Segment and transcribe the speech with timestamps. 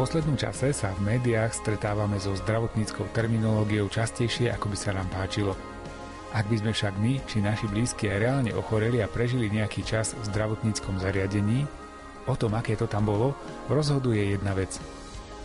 [0.00, 5.52] poslednom čase sa v médiách stretávame so zdravotníckou terminológiou častejšie, ako by sa nám páčilo.
[6.32, 10.16] Ak by sme však my či naši blízki aj reálne ochoreli a prežili nejaký čas
[10.16, 11.68] v zdravotníckom zariadení,
[12.24, 13.36] o tom, aké to tam bolo,
[13.68, 14.72] rozhoduje jedna vec.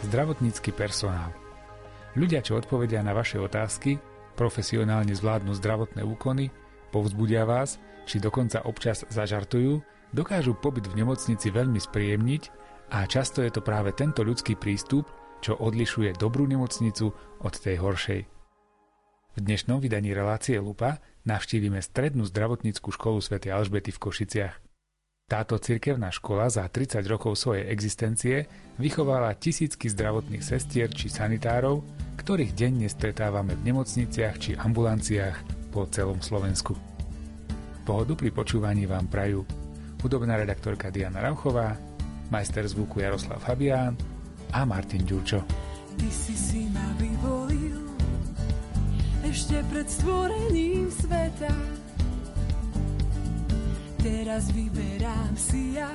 [0.08, 1.36] Zdravotnícky personál.
[2.16, 4.00] Ľudia, čo odpovedia na vaše otázky,
[4.40, 6.48] profesionálne zvládnu zdravotné úkony,
[6.96, 7.76] povzbudia vás,
[8.08, 9.84] či dokonca občas zažartujú,
[10.16, 15.10] dokážu pobyt v nemocnici veľmi spríjemniť a často je to práve tento ľudský prístup,
[15.42, 18.22] čo odlišuje dobrú nemocnicu od tej horšej.
[19.36, 23.44] V dnešnom vydaní relácie Lupa navštívime strednú zdravotníckú školu Sv.
[23.44, 24.56] Alžbety v Košiciach.
[25.26, 28.46] Táto cirkevná škola za 30 rokov svojej existencie
[28.78, 31.82] vychovala tisícky zdravotných sestier či sanitárov,
[32.22, 36.78] ktorých denne stretávame v nemocniciach či ambulanciách po celom Slovensku.
[37.84, 39.46] Pohodu pri počúvaní vám prajú
[40.06, 41.74] hudobná redaktorka Diana Rauchová,
[42.30, 43.98] majster zvuku Jaroslav Fabián
[44.52, 45.44] a Martin Ďurčo.
[45.96, 47.86] Ty si si ma vyvolil
[49.26, 51.54] ešte pred stvorením sveta.
[54.06, 55.90] Teraz vyberám si ja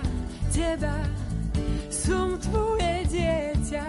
[0.51, 0.99] teba,
[1.87, 3.87] som tvoje dieťa.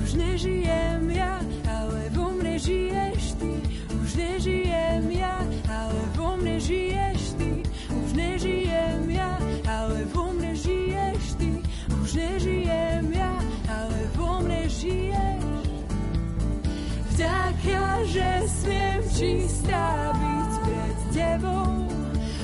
[0.00, 1.36] Už nežijem ja,
[1.68, 3.52] ale vo mne žiješ ty.
[4.00, 5.36] Už nežijem ja,
[5.68, 7.60] ale vo mne žiješ ty.
[7.92, 9.36] Už nežijem ja,
[9.68, 10.29] ale vo.
[12.10, 13.38] Už nežijem ja,
[13.70, 15.62] ale vo mne žiješ.
[17.14, 21.86] Vďaka, že smiem čistá byť pred Tebou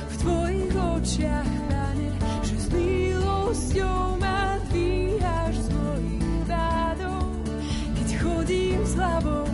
[0.06, 2.14] v Tvojich očiach, Pane,
[2.46, 7.26] že s milosťou ma dvíhaš z mojich pádov,
[7.98, 9.45] keď chodím s hlavou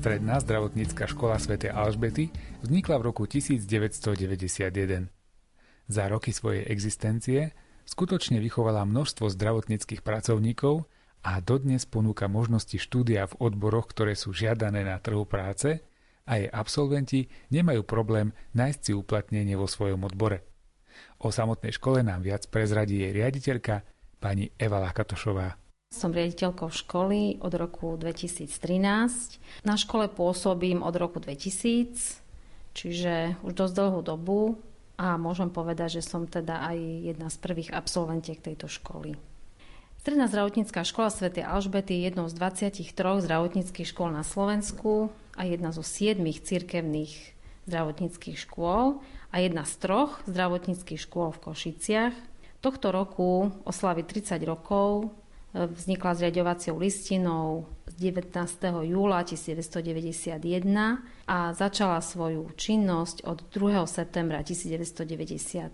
[0.00, 1.60] Stredná zdravotnícka škola Sv.
[1.68, 2.32] Alžbety
[2.64, 5.12] vznikla v roku 1991.
[5.92, 7.52] Za roky svojej existencie
[7.84, 10.88] skutočne vychovala množstvo zdravotníckých pracovníkov
[11.20, 15.84] a dodnes ponúka možnosti štúdia v odboroch, ktoré sú žiadané na trhu práce
[16.24, 20.48] a jej absolventi nemajú problém nájsť si uplatnenie vo svojom odbore.
[21.20, 23.84] O samotnej škole nám viac prezradí jej riaditeľka
[24.16, 25.59] pani Eva Lakatošová.
[25.90, 29.66] Som riaditeľkou školy od roku 2013.
[29.66, 32.22] Na škole pôsobím od roku 2000,
[32.78, 34.54] čiže už dosť dlhú dobu
[34.94, 36.78] a môžem povedať, že som teda aj
[37.10, 39.18] jedna z prvých absolventiek tejto školy.
[39.98, 41.34] Stredná zdravotnícká škola Sv.
[41.42, 47.34] Alžbety je jednou z 23 zdravotníckých škôl na Slovensku a jedna zo 7 cirkevných
[47.66, 49.02] zdravotníckých škôl
[49.34, 52.14] a jedna z troch zdravotníckých škôl v Košiciach.
[52.62, 55.10] Tohto roku oslaví 30 rokov
[55.54, 58.86] vznikla zriadovacou listinou z 19.
[58.86, 60.38] júla 1991
[61.26, 63.86] a začala svoju činnosť od 2.
[63.86, 65.70] septembra 1991.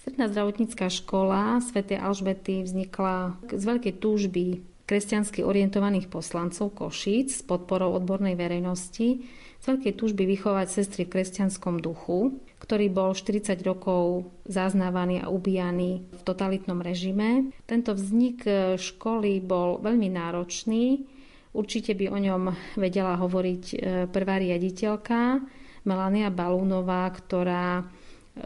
[0.00, 1.84] Stredná zdravotnícká škola Sv.
[1.94, 9.22] Alžbety vznikla z veľkej túžby kresťansky orientovaných poslancov Košíc s podporou odbornej verejnosti
[9.60, 16.04] z veľkej túžby vychovať sestry v kresťanskom duchu, ktorý bol 40 rokov zaznávaný a ubíjaný
[16.12, 17.56] v totalitnom režime.
[17.64, 18.44] Tento vznik
[18.76, 21.08] školy bol veľmi náročný.
[21.50, 22.42] Určite by o ňom
[22.78, 23.76] vedela hovoriť e,
[24.06, 25.42] prvá riaditeľka
[25.82, 27.84] Melania Balúnová, ktorá e,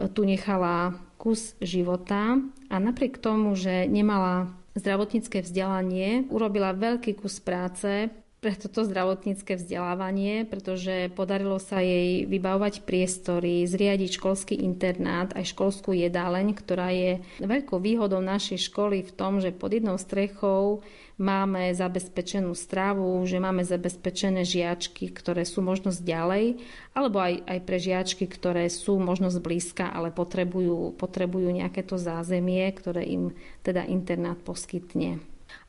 [0.09, 8.09] tu nechala kus života a napriek tomu, že nemala zdravotnícke vzdelanie, urobila veľký kus práce
[8.45, 15.97] pre toto zdravotnícke vzdelávanie, pretože podarilo sa jej vybavovať priestory, zriadiť školský internát, aj školskú
[15.97, 20.85] jedáleň, ktorá je veľkou výhodou našej školy v tom, že pod jednou strechou
[21.17, 26.61] máme zabezpečenú stravu, že máme zabezpečené žiačky, ktoré sú možnosť ďalej,
[26.93, 32.61] alebo aj, aj pre žiačky, ktoré sú možnosť blízka, ale potrebujú, potrebujú nejaké to zázemie,
[32.77, 33.33] ktoré im
[33.65, 35.17] teda internát poskytne.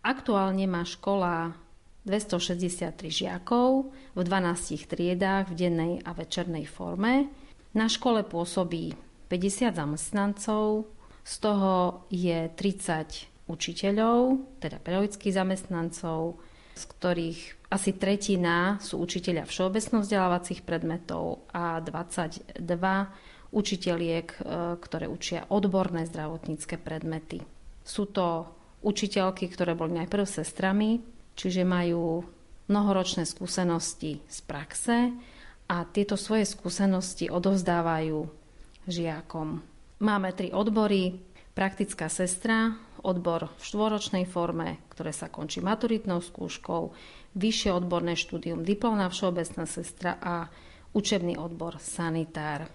[0.04, 1.56] Aktuálne má škola
[2.06, 7.26] 263 žiakov v 12 triedách v dennej a večernej forme.
[7.74, 8.94] Na škole pôsobí
[9.26, 10.86] 50 zamestnancov,
[11.26, 16.38] z toho je 30 učiteľov, teda pedagogických zamestnancov,
[16.78, 17.40] z ktorých
[17.74, 22.62] asi tretina sú učiteľia všeobecno vzdelávacích predmetov a 22
[23.50, 24.40] učiteľiek, e,
[24.78, 27.42] ktoré učia odborné zdravotnícke predmety.
[27.82, 28.46] Sú to
[28.86, 31.02] učiteľky, ktoré boli najprv sestrami,
[31.36, 32.24] čiže majú
[32.66, 35.14] mnohoročné skúsenosti z praxe
[35.70, 38.26] a tieto svoje skúsenosti odovzdávajú
[38.88, 39.62] žiakom.
[40.02, 41.22] Máme tri odbory.
[41.56, 46.92] Praktická sestra, odbor v štvoročnej forme, ktoré sa končí maturitnou skúškou,
[47.32, 50.52] vyššie odborné štúdium, diplomná všeobecná sestra a
[50.92, 52.68] učebný odbor sanitár.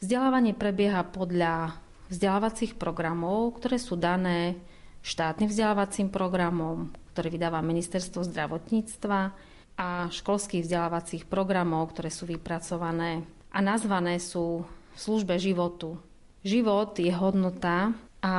[0.00, 1.76] Vzdelávanie prebieha podľa
[2.08, 4.56] vzdelávacích programov, ktoré sú dané
[5.04, 9.20] štátnym vzdelávacím programom, ktoré vydáva Ministerstvo zdravotníctva
[9.76, 16.00] a školských vzdelávacích programov, ktoré sú vypracované a nazvané sú v službe životu.
[16.42, 17.92] Život je hodnota
[18.24, 18.34] a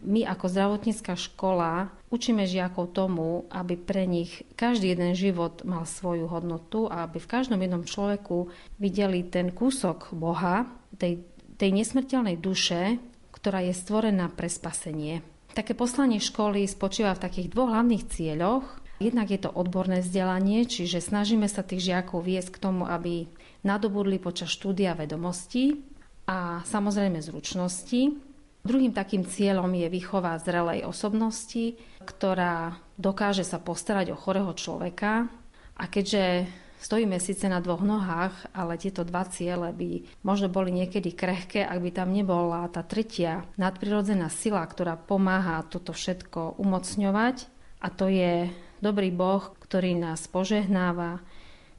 [0.00, 6.26] my ako zdravotnícka škola učíme žiakov tomu, aby pre nich každý jeden život mal svoju
[6.26, 8.48] hodnotu a aby v každom jednom človeku
[8.80, 10.66] videli ten kúsok Boha,
[10.96, 11.22] tej,
[11.60, 12.96] tej nesmrteľnej duše,
[13.30, 15.20] ktorá je stvorená pre spasenie.
[15.50, 18.66] Také poslanie školy spočíva v takých dvoch hlavných cieľoch.
[19.00, 23.26] Jednak je to odborné vzdelanie, čiže snažíme sa tých žiakov viesť k tomu, aby
[23.64, 25.80] nadobudli počas štúdia vedomosti
[26.28, 28.30] a samozrejme zručnosti,
[28.60, 35.32] Druhým takým cieľom je výchova zrelej osobnosti, ktorá dokáže sa postarať o chorého človeka.
[35.80, 36.44] A keďže
[36.80, 41.78] stojíme síce na dvoch nohách, ale tieto dva ciele by možno boli niekedy krehké, ak
[41.78, 47.36] by tam nebola tá tretia nadprirodzená sila, ktorá pomáha toto všetko umocňovať.
[47.80, 48.48] A to je
[48.80, 51.20] dobrý Boh, ktorý nás požehnáva,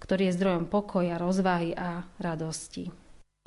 [0.02, 2.90] ktorý je zdrojom pokoja, rozvahy a radosti.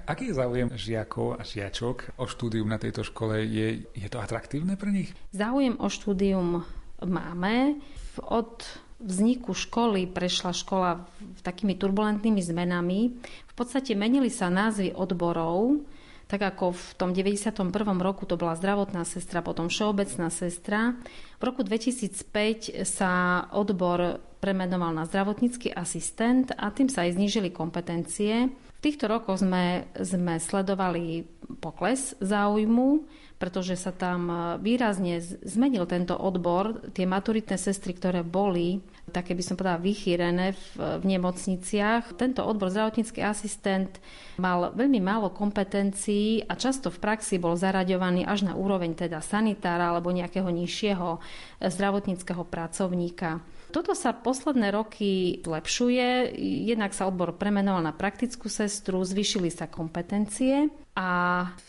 [0.05, 3.41] Aký je záujem žiakov a žiačok o štúdium na tejto škole?
[3.41, 5.17] Je, je to atraktívne pre nich?
[5.33, 6.61] Záujem o štúdium
[7.01, 7.81] máme.
[8.21, 8.61] Od
[9.05, 11.05] vzniku školy prešla škola
[11.45, 13.01] takými turbulentnými zmenami.
[13.45, 15.85] V podstate menili sa názvy odborov,
[16.27, 17.69] tak ako v tom 91.
[18.01, 20.97] roku to bola zdravotná sestra, potom všeobecná sestra.
[21.37, 28.49] V roku 2005 sa odbor premenoval na zdravotnícky asistent a tým sa aj znížili kompetencie
[28.85, 31.25] týchto rokoch sme, sme sledovali
[31.65, 33.09] pokles záujmu,
[33.41, 34.29] pretože sa tam
[34.61, 36.93] výrazne zmenil tento odbor.
[36.93, 38.85] Tie maturitné sestry, ktoré boli,
[39.15, 42.19] také by som povedala, vychýrené v, v nemocniciach.
[42.19, 44.03] Tento odbor zdravotnícky asistent
[44.43, 49.95] mal veľmi málo kompetencií a často v praxi bol zaraďovaný až na úroveň teda sanitára
[49.95, 51.23] alebo nejakého nižšieho
[51.63, 53.39] zdravotníckého pracovníka.
[53.75, 56.39] Toto sa posledné roky zlepšuje.
[56.63, 61.11] Jednak sa odbor premenoval na praktickú sestru, zvyšili sa kompetencie a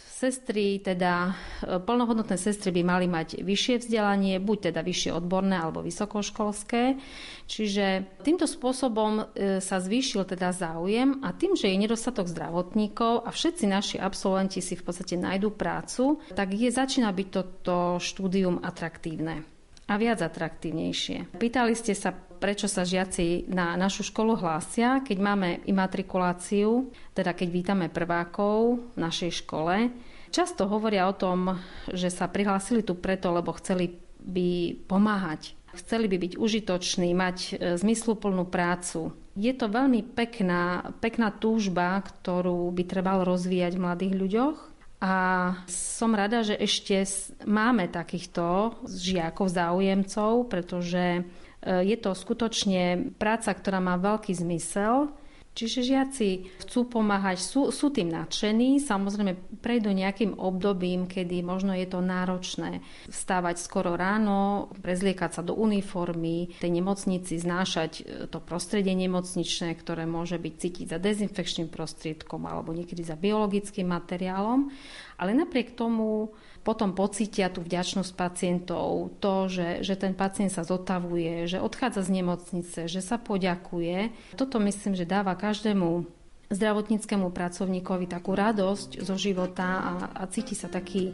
[0.06, 1.34] sestry, teda
[1.66, 7.02] e, plnohodnotné sestry by mali mať vyššie vzdelanie, buď teda vyššie odborné alebo vysokoškolské.
[7.50, 13.34] Čiže týmto spôsobom e, sa zvýšil teda záujem a tým, že je nedostatok zdravotníkov a
[13.34, 19.55] všetci naši absolventi si v podstate nájdú prácu, tak je začína byť toto štúdium atraktívne
[19.86, 21.38] a viac atraktívnejšie.
[21.38, 27.48] Pýtali ste sa, prečo sa žiaci na našu školu hlásia, keď máme imatrikuláciu, teda keď
[27.54, 29.94] vítame prvákov v našej škole.
[30.34, 31.62] Často hovoria o tom,
[31.94, 35.54] že sa prihlásili tu preto, lebo chceli by pomáhať.
[35.76, 39.12] Chceli by byť užitoční, mať e, zmysluplnú prácu.
[39.36, 44.58] Je to veľmi pekná, pekná túžba, ktorú by trebalo rozvíjať v mladých ľuďoch
[45.04, 45.16] a
[45.68, 47.04] som rada, že ešte
[47.44, 51.22] máme takýchto žiakov, záujemcov, pretože e,
[51.84, 55.12] je to skutočne práca, ktorá má veľký zmysel
[55.56, 56.30] Čiže žiaci
[56.68, 62.84] chcú pomáhať, sú, sú tým nadšení, samozrejme prejdú nejakým obdobím, kedy možno je to náročné
[63.08, 70.04] vstávať skoro ráno, prezliekať sa do uniformy, tej nemocnici znášať e, to prostredie nemocničné, ktoré
[70.04, 74.68] môže byť cítiť za dezinfekčným prostriedkom alebo niekedy za biologickým materiálom.
[75.16, 81.46] Ale napriek tomu potom pocítia tú vďačnosť pacientov, to, že, že ten pacient sa zotavuje,
[81.46, 84.10] že odchádza z nemocnice, že sa poďakuje.
[84.34, 86.10] Toto myslím, že dáva každému
[86.50, 91.14] zdravotníckému pracovníkovi takú radosť zo života a, a cíti sa taký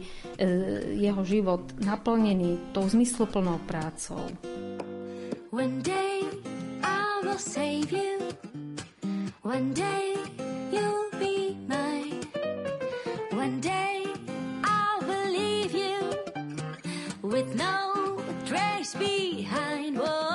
[1.00, 4.24] jeho život naplnený tou zmysluplnou prácou.
[5.52, 6.24] One day
[6.80, 8.32] I will save you.
[9.44, 10.16] One day
[10.72, 12.24] you'll be mine.
[13.32, 13.91] One day
[17.32, 19.98] with no trace behind.
[19.98, 20.31] Whoa,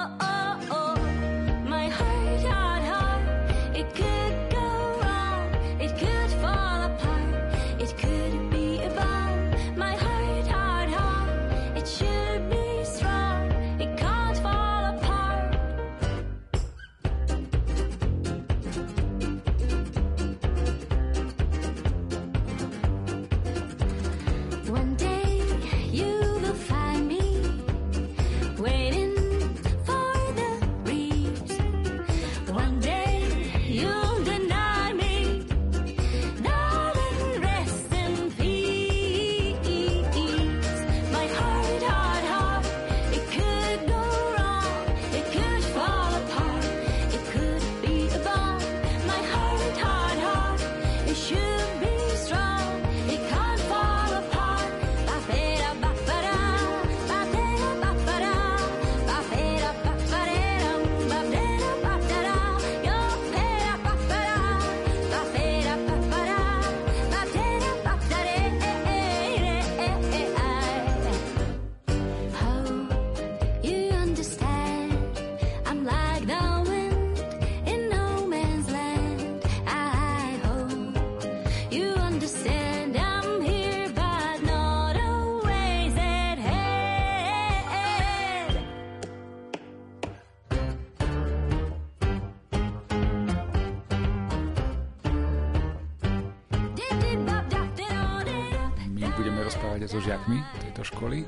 [100.78, 101.26] tejto školy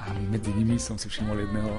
[0.00, 1.76] a medzi nimi som si všimol jedného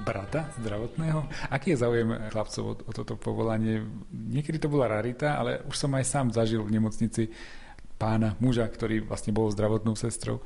[0.00, 1.28] brata zdravotného.
[1.52, 3.84] Aký je záujem chlapcov o, o toto povolanie?
[4.08, 7.28] Niekedy to bola rarita, ale už som aj sám zažil v nemocnici
[8.00, 10.40] pána, muža, ktorý vlastne bol zdravotnou sestrou.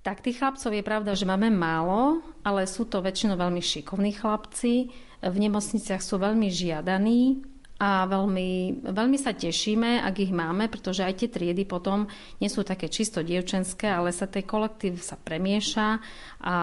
[0.00, 4.88] Tak tých chlapcov je pravda, že máme málo, ale sú to väčšinou veľmi šikovní chlapci.
[5.20, 7.44] V nemocniciach sú veľmi žiadaní,
[7.74, 12.06] a veľmi, veľmi sa tešíme, ak ich máme, pretože aj tie triedy potom
[12.38, 15.98] nie sú také čisto dievčenské, ale sa tej kolektív sa premieša
[16.38, 16.54] a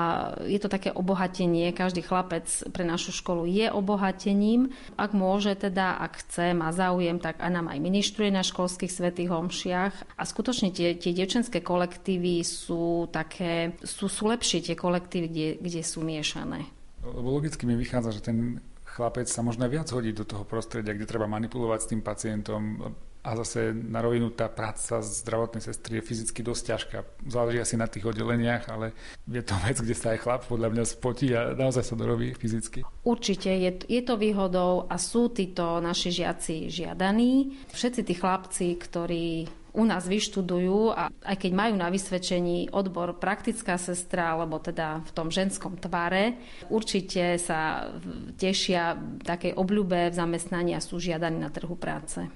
[0.47, 1.75] je to také obohatenie.
[1.75, 4.71] Každý chlapec pre našu školu je obohatením.
[4.95, 9.35] Ak môže teda, ak chce, má záujem, tak aj nám aj ministruje na školských svetých
[9.35, 10.15] homšiach.
[10.15, 15.81] A skutočne tie, tie dievčenské kolektívy sú také, sú, sú lepšie tie kolektívy, kde, kde
[15.83, 16.71] sú miešané.
[17.03, 21.07] Lebo logicky mi vychádza, že ten chlapec sa možno viac hodí do toho prostredia, kde
[21.07, 26.41] treba manipulovať s tým pacientom a zase na rovinu tá práca zdravotnej sestry je fyzicky
[26.41, 26.97] dosť ťažká.
[27.29, 28.97] Záleží asi na tých oddeleniach, ale
[29.29, 32.81] je to vec, kde sa aj chlap podľa mňa spotí a naozaj sa dorobí fyzicky.
[33.05, 37.61] Určite je, je to výhodou a sú títo naši žiaci žiadaní.
[37.69, 43.79] Všetci tí chlapci, ktorí u nás vyštudujú a aj keď majú na vysvedčení odbor praktická
[43.79, 46.35] sestra, alebo teda v tom ženskom tvare,
[46.67, 47.87] určite sa
[48.35, 52.27] tešia takej obľúbe v zamestnaní a sú žiadaní na trhu práce.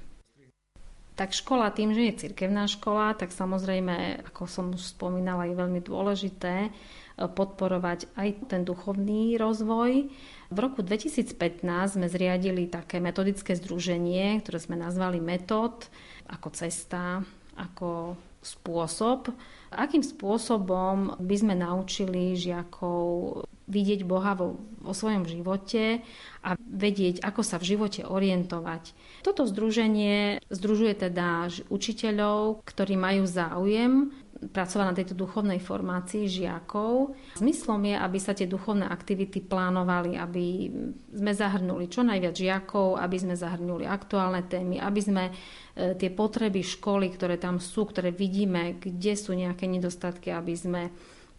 [1.16, 5.80] Tak škola tým, že je cirkevná škola, tak samozrejme, ako som už spomínala, je veľmi
[5.80, 6.70] dôležité e,
[7.24, 10.12] podporovať aj ten duchovný rozvoj.
[10.52, 11.64] V roku 2015
[11.96, 15.88] sme zriadili také metodické združenie, ktoré sme nazvali Metod,
[16.30, 17.22] ako cesta,
[17.56, 19.34] ako spôsob,
[19.74, 26.06] akým spôsobom by sme naučili žiakov vidieť Boha vo, vo svojom živote
[26.46, 28.94] a vedieť, ako sa v živote orientovať.
[29.26, 34.14] Toto združenie združuje teda učiteľov, ktorí majú záujem
[34.52, 37.16] pracovať na tejto duchovnej formácii žiakov.
[37.40, 40.70] Zmyslom je, aby sa tie duchovné aktivity plánovali, aby
[41.14, 45.34] sme zahrnuli čo najviac žiakov, aby sme zahrnuli aktuálne témy, aby sme e,
[45.98, 50.84] tie potreby školy, ktoré tam sú, ktoré vidíme, kde sú nejaké nedostatky, aby sme,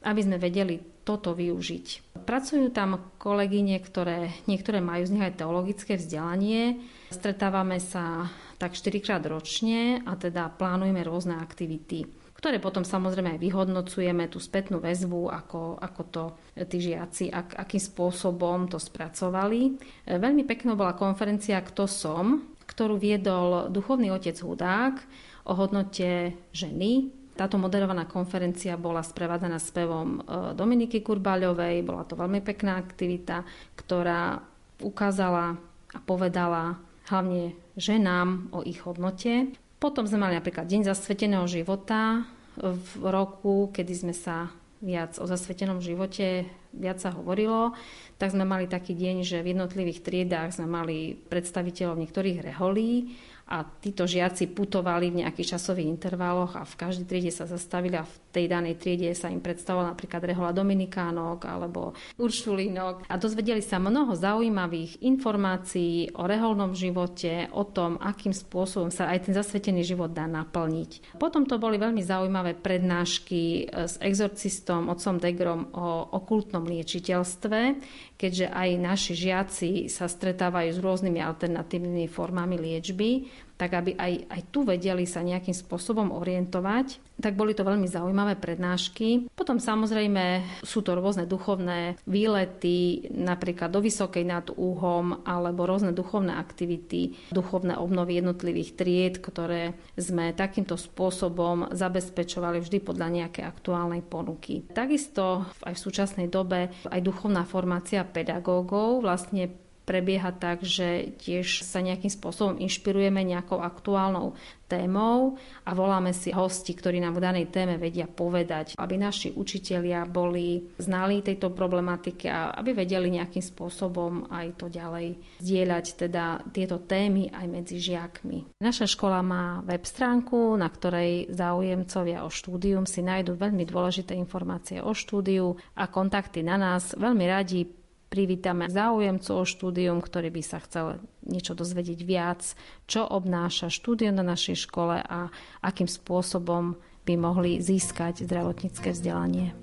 [0.03, 2.19] aby sme vedeli toto využiť.
[2.27, 6.83] Pracujú tam kolegyne, ktoré, niektoré majú z nich aj teologické vzdelanie.
[7.15, 8.27] Stretávame sa
[8.59, 14.37] tak 4 krát ročne a teda plánujeme rôzne aktivity ktoré potom samozrejme aj vyhodnocujeme, tú
[14.39, 16.25] spätnú väzbu, ako, ako to
[16.69, 19.81] tí žiaci, ak, akým spôsobom to spracovali.
[20.05, 25.01] Veľmi pekná bola konferencia Kto som, ktorú viedol duchovný otec Hudák
[25.49, 27.09] o hodnote ženy.
[27.37, 30.21] Táto moderovaná konferencia bola sprevádzaná spevom e,
[30.57, 31.85] Dominiky Kurbáľovej.
[31.85, 33.45] Bola to veľmi pekná aktivita,
[33.77, 34.41] ktorá
[34.81, 35.61] ukázala
[35.93, 36.81] a povedala
[37.13, 39.53] hlavne ženám o ich hodnote.
[39.77, 42.25] Potom sme mali napríklad Deň zasveteného života.
[42.57, 44.49] V roku, kedy sme sa
[44.81, 47.73] viac o zasvetenom živote viac sa hovorilo,
[48.21, 53.63] tak sme mali taký deň, že v jednotlivých triedách sme mali predstaviteľov niektorých reholí a
[53.63, 58.15] títo žiaci putovali v nejakých časových intervaloch a v každej triede sa zastavili a v
[58.35, 64.19] tej danej triede sa im predstavovala napríklad rehola Dominikánok alebo Uršulínok a dozvedeli sa mnoho
[64.19, 70.27] zaujímavých informácií o reholnom živote, o tom, akým spôsobom sa aj ten zasvetený život dá
[70.27, 71.15] naplniť.
[71.23, 77.79] Potom to boli veľmi zaujímavé prednášky s exorcistom, otcom Degrom o okultnom liečiteľstve,
[78.17, 84.41] keďže aj naši žiaci sa stretávajú s rôznymi alternatívnymi formami liečby, tak aby aj, aj
[84.53, 87.01] tu vedeli sa nejakým spôsobom orientovať.
[87.17, 89.33] Tak boli to veľmi zaujímavé prednášky.
[89.33, 96.37] Potom samozrejme sú to rôzne duchovné výlety, napríklad do Vysokej nad Úhom, alebo rôzne duchovné
[96.37, 104.69] aktivity, duchovné obnovy jednotlivých tried, ktoré sme takýmto spôsobom zabezpečovali vždy podľa nejakej aktuálnej ponuky.
[104.69, 111.79] Takisto aj v súčasnej dobe aj duchovná formácia pedagógov vlastne prebieha tak, že tiež sa
[111.79, 114.35] nejakým spôsobom inšpirujeme nejakou aktuálnou
[114.67, 120.03] témou a voláme si hosti, ktorí nám v danej téme vedia povedať, aby naši učitelia
[120.05, 126.83] boli znali tejto problematiky a aby vedeli nejakým spôsobom aj to ďalej zdieľať teda tieto
[126.83, 128.59] témy aj medzi žiakmi.
[128.59, 134.83] Naša škola má web stránku, na ktorej záujemcovia o štúdium si nájdú veľmi dôležité informácie
[134.83, 136.91] o štúdiu a kontakty na nás.
[136.99, 137.63] Veľmi radi
[138.07, 142.43] privítame záujemcov o štúdium, ktorý by sa chcel niečo dozvedieť viac,
[142.87, 145.29] čo obnáša štúdium na našej škole a
[145.63, 149.55] akým spôsobom by mohli získať zdravotnícke vzdelanie.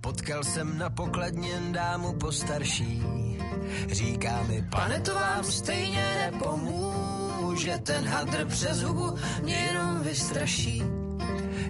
[0.00, 3.02] Potkal jsem na pokladně dámu postarší.
[3.88, 10.82] Říká mi, pane, to vám stejně nepomůže, ten hadr přes hubu mě jenom vystraší.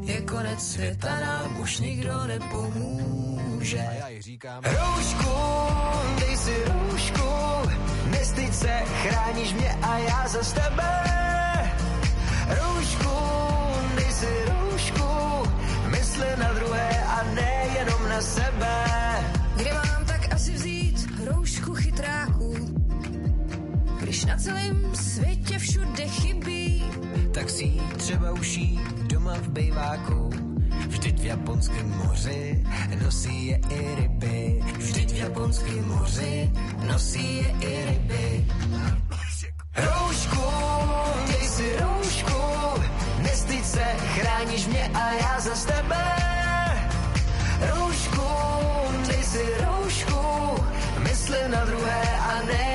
[0.08, 3.38] je konec světa, nám už nikdo nepomůže.
[3.60, 5.34] A já ji říkám, roušku,
[6.20, 7.28] dej si roušku,
[8.10, 11.04] nestyď se, chráníš mě a já za tebe.
[12.48, 13.10] Roušku,
[13.96, 15.08] dej si roušku,
[15.90, 18.84] mysli na druhé a ne jenom na sebe.
[19.56, 22.54] Kde mám tak asi vzít roušku chytráků,
[24.00, 26.84] když na celém světě všude chybí,
[27.34, 30.47] tak si třeba uší doma v bejváku.
[30.88, 32.64] Vždyť v japonském moři
[33.04, 34.62] nosí je i ryby.
[34.78, 36.50] Vždyť v japonském moři
[36.87, 38.45] nosí je i ryby.
[39.76, 40.47] Roušku,
[41.26, 42.40] dej si roušku,
[43.23, 46.04] nestyď se, chráníš mě a já za tebe.
[47.61, 48.28] Roušku,
[49.07, 50.21] dej si roušku,
[50.99, 52.67] mysli na druhé a nejenom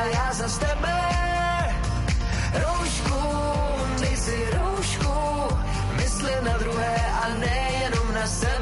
[0.00, 1.00] chráníš mě a já za tebe.
[2.54, 3.20] Roušku,
[4.00, 5.56] dej si roušku,
[5.96, 8.59] mysli na druhé a nejenom na sebe.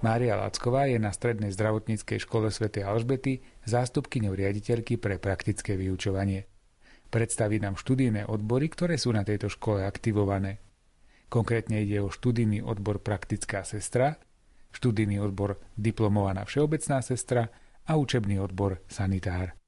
[0.00, 2.72] Mária Lacková je na Strednej zdravotníckej škole Sv.
[2.80, 6.48] Alžbety zástupkyňou riaditeľky pre praktické vyučovanie.
[7.12, 10.64] Predstaví nám študijné odbory, ktoré sú na tejto škole aktivované.
[11.28, 14.16] Konkrétne ide o študijný odbor praktická sestra,
[14.72, 17.52] študijný odbor diplomovaná všeobecná sestra
[17.84, 19.59] a učebný odbor sanitár.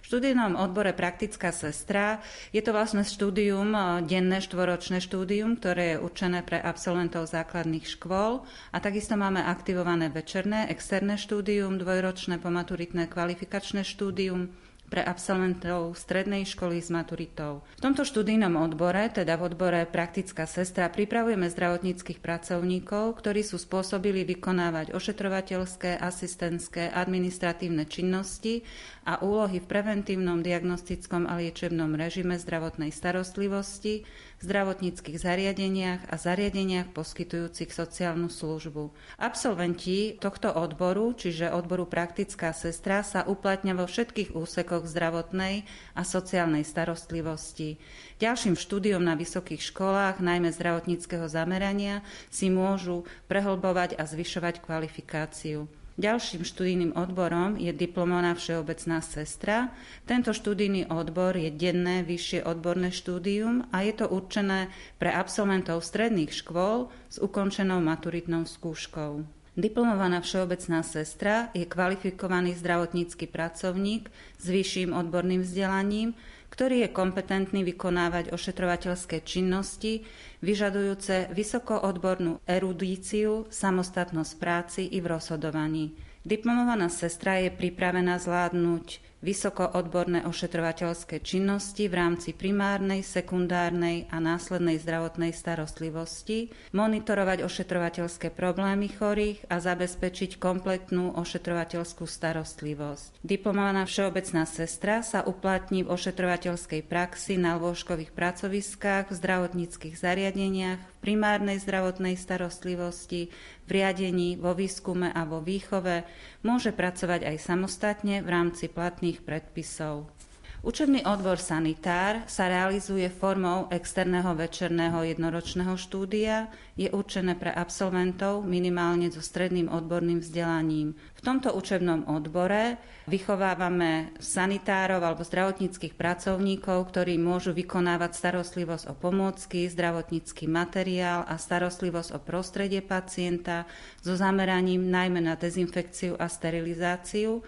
[0.00, 6.02] V študijnom odbore Praktická sestra je to vlastne štúdium, e, denné štvoročné štúdium, ktoré je
[6.02, 13.84] určené pre absolventov základných škôl a takisto máme aktivované večerné externé štúdium, dvojročné pomaturitné kvalifikačné
[13.84, 14.48] štúdium,
[14.90, 17.62] pre absolventov strednej školy s maturitou.
[17.78, 24.26] V tomto študijnom odbore, teda v odbore Praktická sestra, pripravujeme zdravotníckých pracovníkov, ktorí sú spôsobili
[24.26, 28.66] vykonávať ošetrovateľské, asistentské, administratívne činnosti
[29.08, 34.04] a úlohy v preventívnom, diagnostickom a liečebnom režime zdravotnej starostlivosti,
[34.44, 38.92] zdravotníckých zariadeniach a zariadeniach poskytujúcich sociálnu službu.
[39.16, 45.64] Absolventi tohto odboru, čiže odboru praktická sestra, sa uplatňa vo všetkých úsekoch zdravotnej
[45.96, 47.80] a sociálnej starostlivosti.
[48.20, 55.79] Ďalším štúdiom na vysokých školách, najmä zdravotníckého zamerania, si môžu prehlbovať a zvyšovať kvalifikáciu.
[56.00, 59.68] Ďalším študijným odborom je diplomovaná všeobecná sestra.
[60.08, 66.32] Tento študijný odbor je denné vyššie odborné štúdium a je to určené pre absolventov stredných
[66.32, 69.28] škôl s ukončenou maturitnou skúškou.
[69.60, 74.08] Diplomovaná všeobecná sestra je kvalifikovaný zdravotnícky pracovník
[74.40, 76.16] s vyšším odborným vzdelaním,
[76.50, 80.02] ktorý je kompetentný vykonávať ošetrovateľské činnosti,
[80.42, 85.94] vyžadujúce vysokoodbornú erudíciu, samostatnosť práci i v rozhodovaní.
[86.20, 95.36] Diplomovaná sestra je pripravená zvládnuť vysokoodborné ošetrovateľské činnosti v rámci primárnej, sekundárnej a následnej zdravotnej
[95.36, 103.20] starostlivosti, monitorovať ošetrovateľské problémy chorých a zabezpečiť kompletnú ošetrovateľskú starostlivosť.
[103.20, 110.96] Diplomovaná všeobecná sestra sa uplatní v ošetrovateľskej praxi na lôžkových pracoviskách, v zdravotníckých zariadeniach, v
[111.00, 113.28] primárnej zdravotnej starostlivosti,
[113.70, 116.02] riadení, vo výskume a vo výchove,
[116.42, 120.10] môže pracovať aj samostatne v rámci platných predpisov.
[120.60, 129.08] Učebný odbor sanitár sa realizuje formou externého večerného jednoročného štúdia, je určené pre absolventov minimálne
[129.08, 130.92] so stredným odborným vzdelaním.
[131.16, 132.76] V tomto učebnom odbore
[133.08, 142.12] vychovávame sanitárov alebo zdravotníckých pracovníkov, ktorí môžu vykonávať starostlivosť o pomôcky, zdravotnícky materiál a starostlivosť
[142.12, 143.64] o prostredie pacienta
[144.04, 147.40] so zameraním najmä na dezinfekciu a sterilizáciu,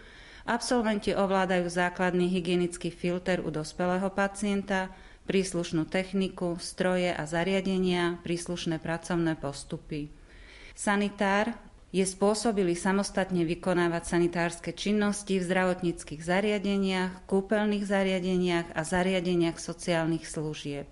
[0.43, 4.91] Absolventi ovládajú základný hygienický filter u dospelého pacienta,
[5.31, 10.11] príslušnú techniku, stroje a zariadenia, príslušné pracovné postupy.
[10.75, 11.55] Sanitár
[11.95, 20.89] je spôsobili samostatne vykonávať sanitárske činnosti v zdravotníckých zariadeniach, kúpeľných zariadeniach a zariadeniach sociálnych služieb.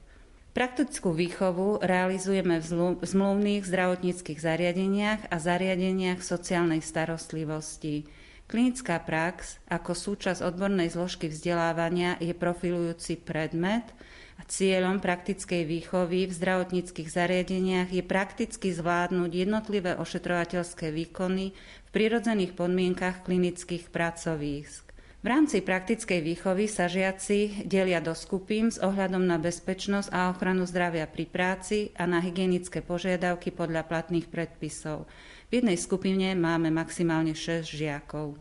[0.50, 8.06] Praktickú výchovu realizujeme v zmluvných zdravotníckých zariadeniach a zariadeniach sociálnej starostlivosti
[8.50, 13.86] Klinická prax ako súčasť odbornej zložky vzdelávania je profilujúci predmet
[14.34, 22.58] a cieľom praktickej výchovy v zdravotníckých zariadeniach je prakticky zvládnuť jednotlivé ošetrovateľské výkony v prirodzených
[22.58, 24.90] podmienkach klinických pracovísk.
[25.20, 30.66] V rámci praktickej výchovy sa žiaci delia do skupín s ohľadom na bezpečnosť a ochranu
[30.66, 35.06] zdravia pri práci a na hygienické požiadavky podľa platných predpisov.
[35.50, 38.38] V jednej skupine máme maximálne 6 žiakov.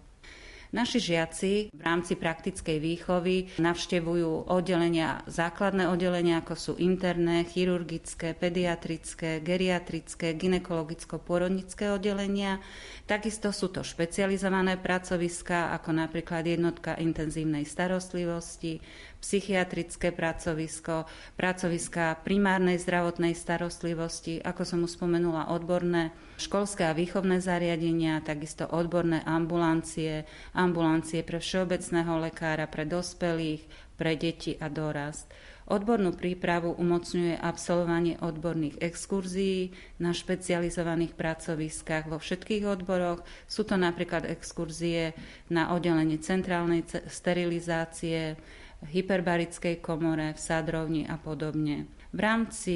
[0.69, 9.41] Naši žiaci v rámci praktickej výchovy navštevujú oddelenia, základné oddelenia, ako sú interné, chirurgické, pediatrické,
[9.41, 12.61] geriatrické, ginekologicko-pôrodnické oddelenia.
[13.09, 18.85] Takisto sú to špecializované pracoviská, ako napríklad jednotka intenzívnej starostlivosti,
[19.19, 21.03] psychiatrické pracovisko,
[21.36, 29.19] pracoviska primárnej zdravotnej starostlivosti, ako som už spomenula, odborné školské a výchovné zariadenia, takisto odborné
[29.27, 30.23] ambulancie,
[30.55, 33.67] ambulancie pre všeobecného lekára, pre dospelých,
[33.99, 35.27] pre deti a dorast.
[35.69, 39.69] Odbornú prípravu umocňuje absolvovanie odborných exkurzií
[40.01, 43.21] na špecializovaných pracoviskách vo všetkých odboroch.
[43.45, 45.13] Sú to napríklad exkurzie
[45.53, 48.34] na oddelenie centrálnej sterilizácie,
[48.85, 51.89] hyperbarickej komore, v sádrovni a podobne.
[52.15, 52.75] V rámci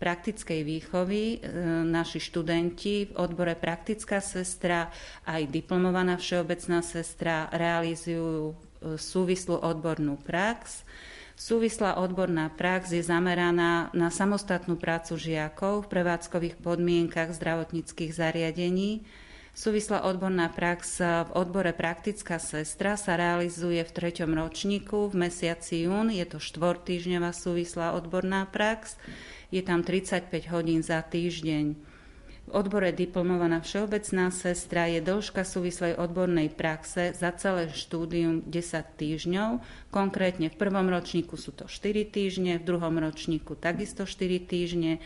[0.00, 1.38] praktickej výchovy e,
[1.84, 4.88] naši študenti v odbore praktická sestra
[5.28, 10.88] aj diplomovaná všeobecná sestra realizujú e, súvislú odbornú prax.
[11.36, 19.04] Súvislá odborná prax je zameraná na samostatnú prácu žiakov v prevádzkových podmienkach zdravotníckých zariadení,
[19.50, 26.14] Súvislá odborná prax v odbore praktická sestra sa realizuje v treťom ročníku v mesiaci jún.
[26.14, 28.94] Je to štvortýžňová súvislá odborná prax.
[29.50, 31.74] Je tam 35 hodín za týždeň.
[32.50, 39.62] V odbore diplomovaná všeobecná sestra je dĺžka súvislej odbornej praxe za celé štúdium 10 týždňov.
[39.94, 44.98] Konkrétne v prvom ročníku sú to 4 týždne, v druhom ročníku takisto 4 týždne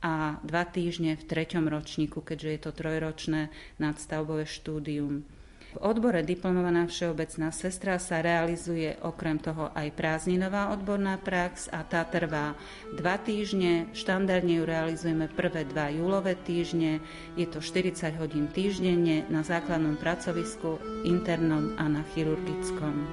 [0.00, 3.40] a dva týždne v treťom ročníku, keďže je to trojročné
[3.76, 5.24] nadstavbové štúdium.
[5.70, 12.02] V odbore diplomovaná všeobecná sestra sa realizuje okrem toho aj prázdninová odborná prax a tá
[12.02, 12.58] trvá
[12.98, 13.86] dva týždne.
[13.94, 16.98] Štandardne ju realizujeme prvé dva júlové týždne.
[17.38, 23.06] Je to 40 hodín týždenne na základnom pracovisku, internom a na chirurgickom.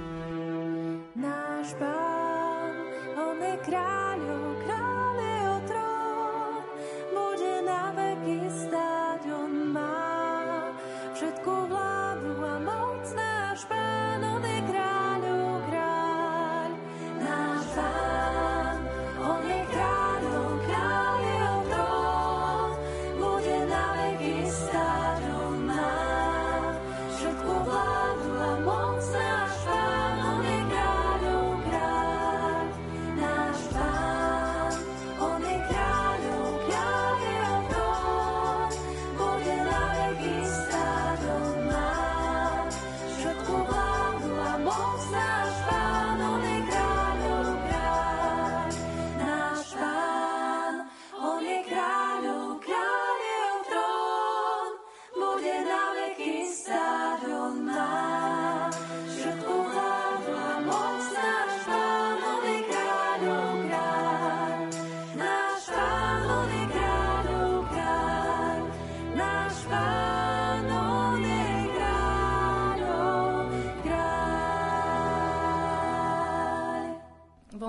[1.13, 2.73] Náš pán,
[3.21, 4.46] on je kráľom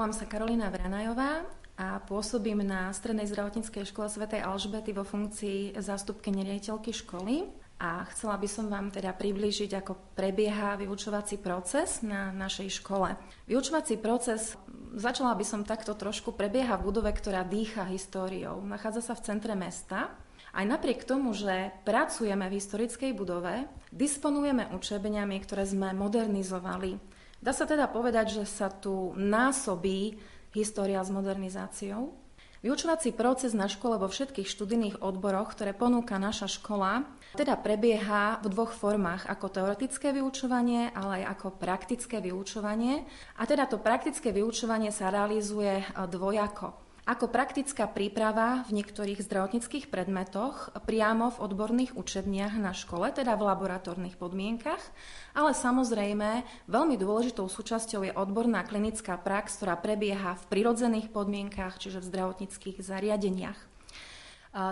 [0.08, 1.44] Volám sa Karolina Vranajová
[1.76, 7.44] a pôsobím na Strednej zdravotníckej škole svätej Alžbety vo funkcii zástupky neriaditeľky školy.
[7.76, 13.20] A chcela by som vám teda priblížiť, ako prebieha vyučovací proces na našej škole.
[13.52, 14.56] Vyučovací proces,
[14.96, 18.64] začala by som takto trošku, prebieha v budove, ktorá dýcha históriou.
[18.64, 20.16] Nachádza sa v centre mesta.
[20.56, 26.96] Aj napriek tomu, že pracujeme v historickej budove, disponujeme učebeniami, ktoré sme modernizovali
[27.38, 30.18] Dá sa teda povedať, že sa tu násobí
[30.58, 32.10] história s modernizáciou.
[32.58, 37.06] Vyučovací proces na škole vo všetkých študijných odboroch, ktoré ponúka naša škola,
[37.38, 43.06] teda prebieha v dvoch formách, ako teoretické vyučovanie, ale aj ako praktické vyučovanie.
[43.38, 46.87] A teda to praktické vyučovanie sa realizuje dvojako.
[47.08, 53.48] Ako praktická príprava v niektorých zdravotníckých predmetoch priamo v odborných učebniach na škole, teda v
[53.48, 54.84] laboratórnych podmienkach,
[55.32, 62.04] ale samozrejme veľmi dôležitou súčasťou je odborná klinická prax, ktorá prebieha v prirodzených podmienkach, čiže
[62.04, 63.56] v zdravotníckých zariadeniach.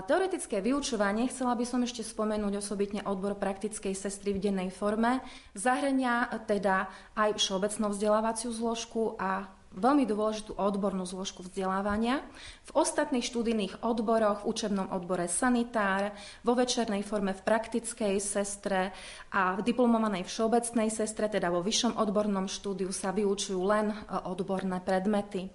[0.04, 5.24] Teoretické vyučovanie chcela by som ešte spomenúť osobitne odbor praktickej sestry v dennej forme.
[5.56, 12.24] Zahrania teda aj všeobecnú vzdelávaciu zložku a veľmi dôležitú odbornú zložku vzdelávania.
[12.66, 18.96] V ostatných študijných odboroch, v učebnom odbore sanitár, vo večernej forme v praktickej sestre
[19.30, 24.80] a v diplomovanej všeobecnej sestre, teda vo vyššom odbornom štúdiu sa vyučujú len e, odborné
[24.80, 25.52] predmety.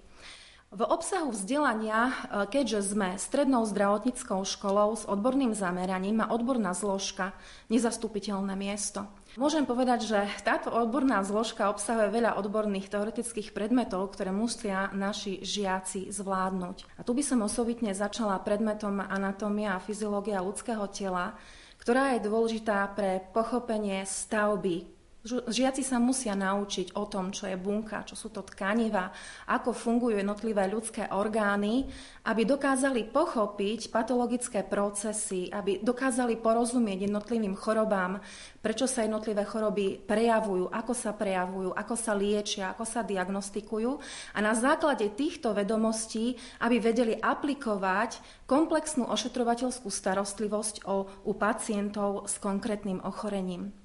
[0.72, 2.14] V obsahu vzdelania, e,
[2.48, 7.36] keďže sme strednou zdravotníckou školou s odborným zameraním, má odborná zložka
[7.68, 9.04] nezastupiteľné miesto.
[9.40, 16.12] Môžem povedať, že táto odborná zložka obsahuje veľa odborných teoretických predmetov, ktoré musia naši žiaci
[16.12, 17.00] zvládnuť.
[17.00, 21.40] A tu by som osobitne začala predmetom anatómia a fyziológia ľudského tela,
[21.80, 28.02] ktorá je dôležitá pre pochopenie stavby Žiaci sa musia naučiť o tom, čo je bunka,
[28.10, 29.14] čo sú to tkaniva,
[29.54, 31.86] ako fungujú jednotlivé ľudské orgány,
[32.26, 38.18] aby dokázali pochopiť patologické procesy, aby dokázali porozumieť jednotlivým chorobám,
[38.66, 44.02] prečo sa jednotlivé choroby prejavujú, ako sa prejavujú, ako sa liečia, ako sa diagnostikujú
[44.34, 46.34] a na základe týchto vedomostí,
[46.66, 48.18] aby vedeli aplikovať
[48.50, 53.81] komplexnú ošetrovateľskú starostlivosť o, u pacientov s konkrétnym ochorením.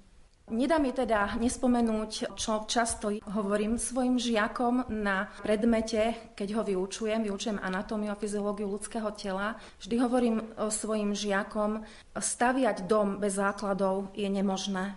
[0.47, 7.59] Nedá mi teda nespomenúť, čo často hovorím svojim žiakom na predmete, keď ho vyučujem, vyučujem
[7.59, 9.59] anatómiu a fyziológiu ľudského tela.
[9.83, 10.39] Vždy hovorím
[10.71, 11.83] svojim žiakom,
[12.15, 14.95] staviať dom bez základov je nemožné.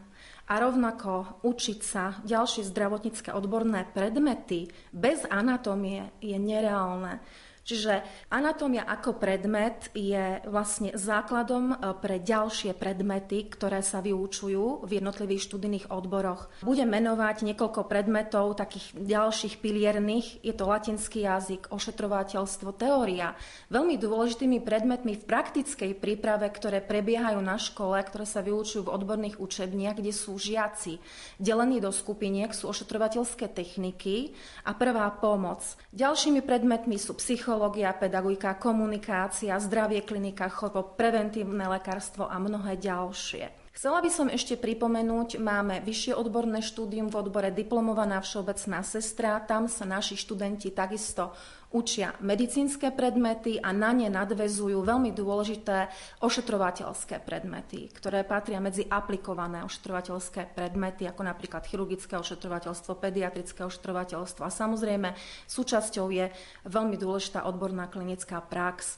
[0.49, 7.25] A rovnako učiť sa ďalšie zdravotnícke odborné predmety bez anatómie je nereálne.
[7.69, 8.01] Čiže
[8.33, 15.45] anatómia ako predmet je vlastne základom e, pre ďalšie predmety, ktoré sa vyučujú v jednotlivých
[15.45, 16.49] študijných odboroch.
[16.65, 20.41] Budem menovať niekoľko predmetov, takých ďalších pilierných.
[20.41, 23.37] Je to latinský jazyk, ošetrovateľstvo, teória.
[23.69, 29.37] Veľmi dôležitými predmetmi v praktickej príprave, ktoré prebiehajú na škole, ktoré sa vyučujú v odborných
[29.37, 30.97] učebniach, kde sú žiaci
[31.37, 34.33] delení do skupiniek, sú ošetrovateľské techniky
[34.65, 35.61] a prvá pomoc.
[35.93, 43.73] Ďalšími predmetmi sú psychológia, psychológia, pedagogika, komunikácia, zdravie klinika, chorob, preventívne lekárstvo a mnohé ďalšie.
[43.73, 49.41] Chcela by som ešte pripomenúť, máme vyššie odborné štúdium v odbore diplomovaná všeobecná sestra.
[49.49, 51.33] Tam sa naši študenti takisto
[51.69, 55.89] učia medicínske predmety a na ne nadvezujú veľmi dôležité
[56.25, 64.41] ošetrovateľské predmety, ktoré patria medzi aplikované ošetrovateľské predmety, ako napríklad chirurgické ošetrovateľstvo, pediatrické ošetrovateľstvo.
[64.41, 65.13] A samozrejme
[65.45, 66.33] súčasťou je
[66.65, 68.97] veľmi dôležitá odborná klinická prax.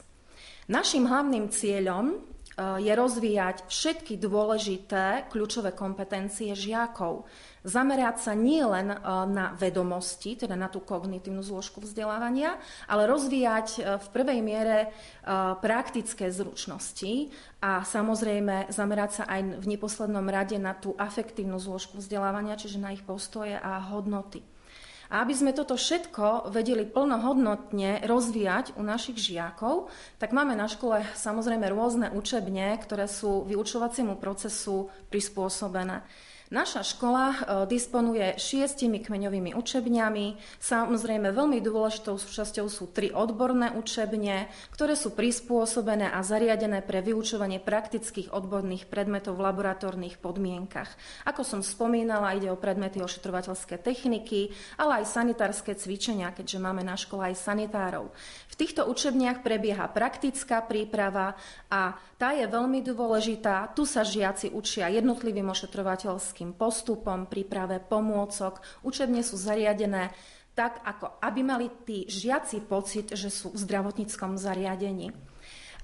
[0.70, 7.24] Našim hlavným cieľom je rozvíjať všetky dôležité kľúčové kompetencie žiakov
[7.62, 8.98] zamerať sa nie len e,
[9.30, 12.58] na vedomosti, teda na tú kognitívnu zložku vzdelávania,
[12.90, 14.78] ale rozvíjať e, v prvej miere
[15.62, 17.30] praktické zručnosti
[17.62, 22.90] a samozrejme zamerať sa aj v neposlednom rade na tú afektívnu zložku vzdelávania, čiže na
[22.90, 24.42] ich postoje a hodnoty.
[25.12, 31.04] A aby sme toto všetko vedeli plnohodnotne rozvíjať u našich žiakov, tak máme na škole
[31.12, 36.00] samozrejme rôzne učebne, ktoré sú vyučovaciemu procesu prispôsobené.
[36.52, 40.36] Naša škola e, disponuje šiestimi kmeňovými učebňami.
[40.60, 47.56] Samozrejme, veľmi dôležitou súčasťou sú tri odborné učebne, ktoré sú prispôsobené a zariadené pre vyučovanie
[47.56, 50.92] praktických odborných predmetov v laboratórnych podmienkach.
[51.24, 57.00] Ako som spomínala, ide o predmety ošetrovateľské techniky, ale aj sanitárske cvičenia, keďže máme na
[57.00, 58.12] škole aj sanitárov.
[58.52, 61.32] V týchto učebniach prebieha praktická príprava
[61.72, 63.72] a tá je veľmi dôležitá.
[63.72, 68.58] Tu sa žiaci učia jednotlivým ošetrovateľským postupom, príprave pomôcok.
[68.82, 70.10] Učebne sú zariadené
[70.58, 75.14] tak, ako aby mali tí žiaci pocit, že sú v zdravotníckom zariadení.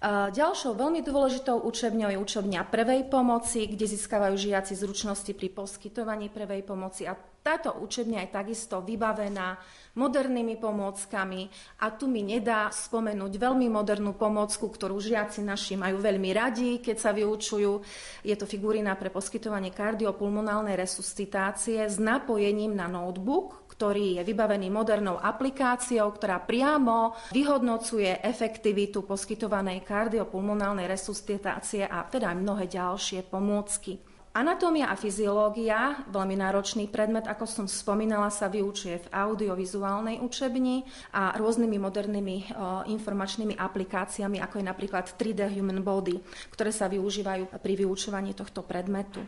[0.06, 6.62] Ďalšou veľmi dôležitou učebňou je učebňa prvej pomoci, kde získavajú žiaci zručnosti pri poskytovaní prvej
[6.62, 9.58] pomoci a táto učebňa je takisto vybavená
[9.96, 11.48] modernými pomôckami
[11.82, 16.96] a tu mi nedá spomenúť veľmi modernú pomôcku, ktorú žiaci naši majú veľmi radi, keď
[16.98, 17.82] sa vyučujú.
[18.22, 25.22] Je to figurina pre poskytovanie kardiopulmonálnej resuscitácie s napojením na notebook, ktorý je vybavený modernou
[25.22, 34.02] aplikáciou, ktorá priamo vyhodnocuje efektivitu poskytovanej kardiopulmonálnej resuscitácie a teda aj mnohé ďalšie pomôcky.
[34.34, 40.82] Anatómia a fyziológia, veľmi náročný predmet, ako som spomínala, sa vyučuje v audiovizuálnej učebni
[41.14, 42.42] a rôznymi modernými o,
[42.86, 46.18] informačnými aplikáciami, ako je napríklad 3D Human Body,
[46.50, 49.22] ktoré sa využívajú pri vyučovaní tohto predmetu.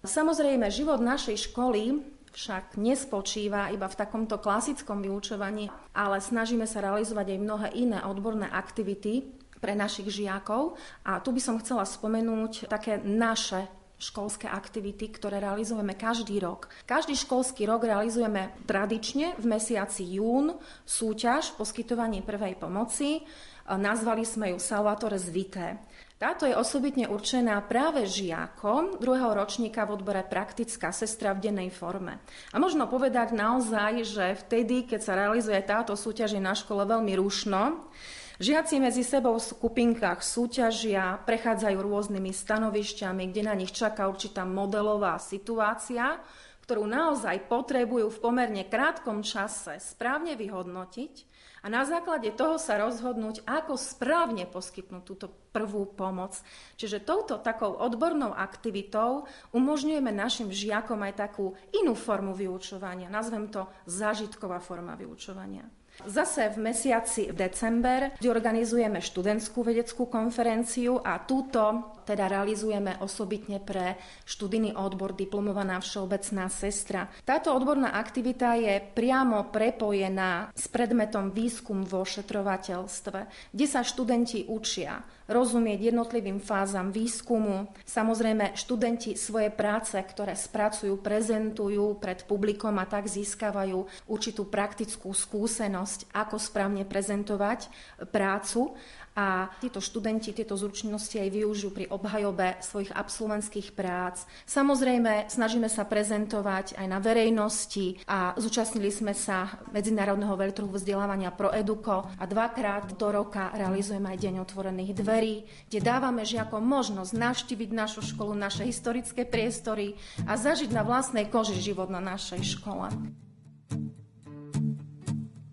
[0.00, 7.34] Samozrejme, život našej školy však nespočíva iba v takomto klasickom vyučovaní, ale snažíme sa realizovať
[7.34, 10.74] aj mnohé iné odborné aktivity, pre našich žiakov.
[11.04, 13.68] A tu by som chcela spomenúť také naše
[14.00, 16.72] školské aktivity, ktoré realizujeme každý rok.
[16.88, 20.56] Každý školský rok realizujeme tradične v mesiaci jún
[20.88, 23.20] súťaž poskytovanie prvej pomoci.
[23.68, 25.84] Nazvali sme ju Salvatore Zvité.
[26.20, 32.20] Táto je osobitne určená práve žiakom druhého ročníka v odbore praktická sestra v dennej forme.
[32.52, 37.16] A možno povedať naozaj, že vtedy, keď sa realizuje táto súťaž, je na škole veľmi
[37.16, 37.88] rušno.
[38.36, 45.16] Žiaci medzi sebou v skupinkách súťažia, prechádzajú rôznymi stanovišťami, kde na nich čaká určitá modelová
[45.16, 46.20] situácia,
[46.68, 51.29] ktorú naozaj potrebujú v pomerne krátkom čase správne vyhodnotiť
[51.60, 56.38] a na základe toho sa rozhodnúť, ako správne poskytnúť túto prvú pomoc.
[56.80, 63.12] Čiže touto takou odbornou aktivitou umožňujeme našim žiakom aj takú inú formu vyučovania.
[63.12, 65.79] Nazvem to zážitková forma vyučovania.
[66.08, 73.94] Zase v mesiaci december, kde organizujeme študentskú vedeckú konferenciu a túto teda realizujeme osobitne pre
[74.26, 77.06] študijný odbor diplomovaná všeobecná sestra.
[77.22, 85.04] Táto odborná aktivita je priamo prepojená s predmetom výskum vo šetrovateľstve, kde sa študenti učia
[85.30, 87.70] rozumieť jednotlivým fázam výskumu.
[87.86, 95.89] Samozrejme, študenti svoje práce, ktoré spracujú, prezentujú pred publikom a tak získavajú určitú praktickú skúsenosť,
[96.12, 97.70] ako správne prezentovať
[98.10, 98.74] prácu
[99.18, 104.22] a títo študenti tieto zručnosti aj využijú pri obhajobe svojich absolventských prác.
[104.46, 111.50] Samozrejme, snažíme sa prezentovať aj na verejnosti a zúčastnili sme sa Medzinárodného veľtrhu vzdelávania pro
[111.50, 117.70] Eduko a dvakrát do roka realizujeme aj Deň otvorených dverí, kde dávame žiakom možnosť navštíviť
[117.74, 122.88] našu školu, naše historické priestory a zažiť na vlastnej koži život na našej škole.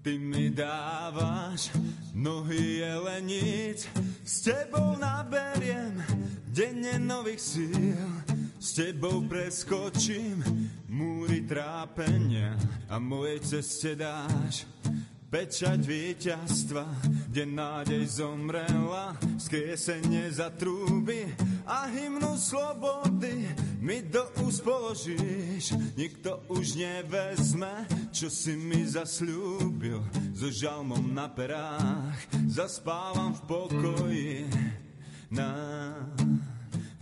[0.07, 1.67] Ty mi dávaš
[2.15, 3.89] nohy jelenic,
[4.23, 5.99] s tebou naberiem
[6.47, 7.99] denne nových síl.
[8.55, 10.39] S tebou preskočím
[10.87, 12.55] múry trápenia
[12.87, 14.63] a mojej ceste dáš
[15.27, 16.87] Pečať víťazstva,
[17.27, 21.27] kde nádej zomrela, skriesenie za trúby
[21.67, 23.43] a hymnu slobody
[23.83, 25.75] mi do úst položíš.
[25.99, 27.83] Nikto už nevezme,
[28.15, 29.99] čo si mi zasľúbil.
[30.31, 34.47] So žalmom na perách zaspávam v pokoji.
[35.27, 35.51] Na,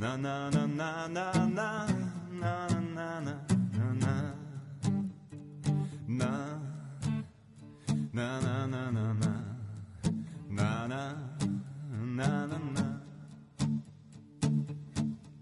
[0.02, 1.70] na, na, na, na, na, na,
[2.34, 3.36] na, na, na,
[3.94, 4.18] na,
[6.10, 6.55] na,
[8.16, 9.34] na na na na na.
[10.48, 11.04] Na na
[11.92, 12.88] na na na.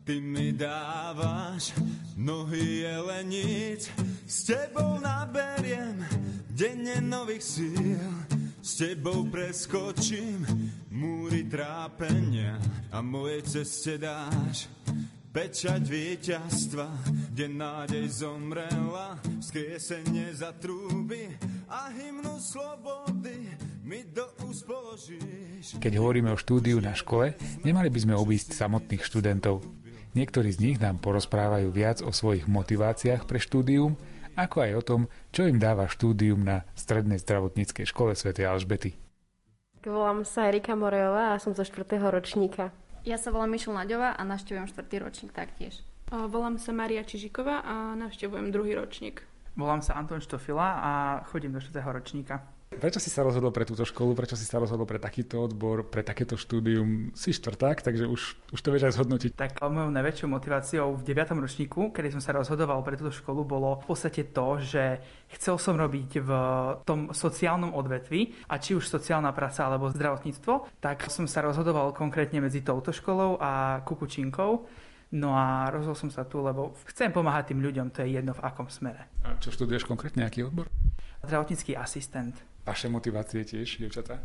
[0.03, 1.73] Ty mi dávaš
[2.17, 3.93] nohy jelenic,
[4.25, 6.01] s tebou naberiem
[6.49, 8.09] denne nových síl,
[8.59, 10.41] s tebou preskočím
[10.89, 12.57] múry trápenia
[12.89, 14.65] a moje ceste dáš
[15.33, 16.85] pečať víťazstva,
[17.33, 21.33] kde nádej zomrela, skriesenie za trúby
[21.65, 23.49] a hymnu slobody
[23.81, 25.81] mi do uspoložíš.
[25.81, 27.33] Keď hovoríme o štúdiu na škole,
[27.65, 29.65] nemali by sme obísť samotných študentov.
[30.13, 33.97] Niektorí z nich nám porozprávajú viac o svojich motiváciách pre štúdium,
[34.37, 35.01] ako aj o tom,
[35.33, 38.37] čo im dáva štúdium na Strednej zdravotníckej škole Sv.
[38.37, 38.93] Alžbety.
[39.81, 41.97] Volám sa Erika Morejová a som zo 4.
[41.97, 42.69] ročníka.
[43.03, 45.83] Ja sa volám Mišel Naďová a navštevujem štvrtý ročník taktiež.
[46.07, 49.27] Volám sa Maria Čižiková a navštevujem druhý ročník.
[49.59, 50.91] Volám sa Anton Štofila a
[51.27, 52.47] chodím do štvrtého ročníka.
[52.77, 56.01] Prečo si sa rozhodol pre túto školu, prečo si sa rozhodol pre takýto odbor, pre
[56.01, 57.13] takéto štúdium?
[57.17, 58.21] Si štvrták, takže už,
[58.53, 59.31] už to vieš aj zhodnotiť.
[59.35, 61.39] Tak mojou najväčšou motiváciou v 9.
[61.39, 65.01] ročníku, kedy som sa rozhodoval pre túto školu, bolo v podstate to, že
[65.37, 66.31] chcel som robiť v
[66.85, 72.43] tom sociálnom odvetvi, a či už sociálna práca alebo zdravotníctvo, tak som sa rozhodoval konkrétne
[72.43, 74.51] medzi touto školou a Kukučinkou.
[75.13, 78.41] No a rozhodol som sa tu, lebo chcem pomáhať tým ľuďom, to je jedno v
[78.41, 79.05] akom smere.
[79.21, 80.65] A čo študuješ konkrétne, aký odbor?
[81.21, 82.52] Zdravotnícky asistent.
[82.63, 84.23] Vaše motivácie tiež, dievčatá?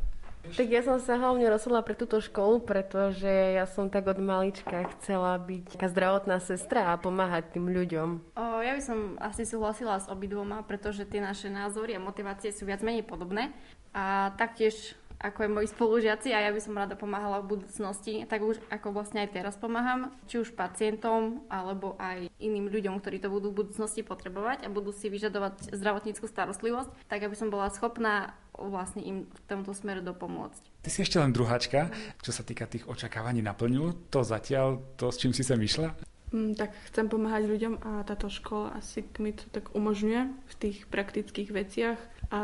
[0.49, 4.87] Tak ja som sa hlavne rozhodla pre túto školu, pretože ja som tak od malička
[4.97, 8.09] chcela byť taká zdravotná sestra a pomáhať tým ľuďom.
[8.39, 12.65] O, ja by som asi súhlasila s obidvoma, pretože tie naše názory a motivácie sú
[12.65, 13.51] viac menej podobné.
[13.93, 18.47] A taktiež ako aj moji spolužiaci a ja by som rada pomáhala v budúcnosti, tak
[18.47, 23.29] už ako vlastne aj teraz pomáham, či už pacientom alebo aj iným ľuďom, ktorí to
[23.29, 28.39] budú v budúcnosti potrebovať a budú si vyžadovať zdravotníckú starostlivosť, tak aby som bola schopná
[28.55, 30.83] vlastne im v tomto smeru dopomôcť.
[30.83, 31.91] Ty si ešte len druháčka,
[32.23, 35.95] čo sa týka tých očakávaní naplnilo to zatiaľ, to s čím si sa myšla?
[36.29, 40.85] Mm, tak chcem pomáhať ľuďom a táto škola asi mi to tak umožňuje v tých
[40.93, 41.99] praktických veciach
[42.29, 42.41] a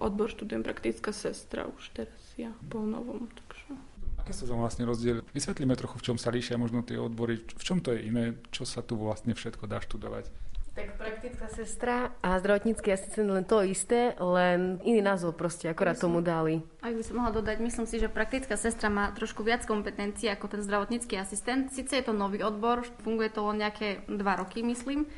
[0.00, 3.28] odbor študujem praktická sestra už teraz ja po novom.
[3.28, 3.76] Takže...
[4.20, 5.24] Aké sú tam vlastne rozdiely?
[5.32, 8.64] Vysvetlíme trochu, v čom sa líšia možno tie odbory, v čom to je iné, čo
[8.64, 10.28] sa tu vlastne všetko dá študovať.
[10.70, 16.22] Tak praktická sestra a zdravotnícky asistent len to isté, len iný názov proste, akorát tomu
[16.22, 16.62] dali.
[16.78, 20.46] Ak by som mohla dodať, myslím si, že praktická sestra má trošku viac kompetencií ako
[20.46, 21.74] ten zdravotnícky asistent.
[21.74, 25.10] Sice je to nový odbor, funguje to len nejaké dva roky, myslím,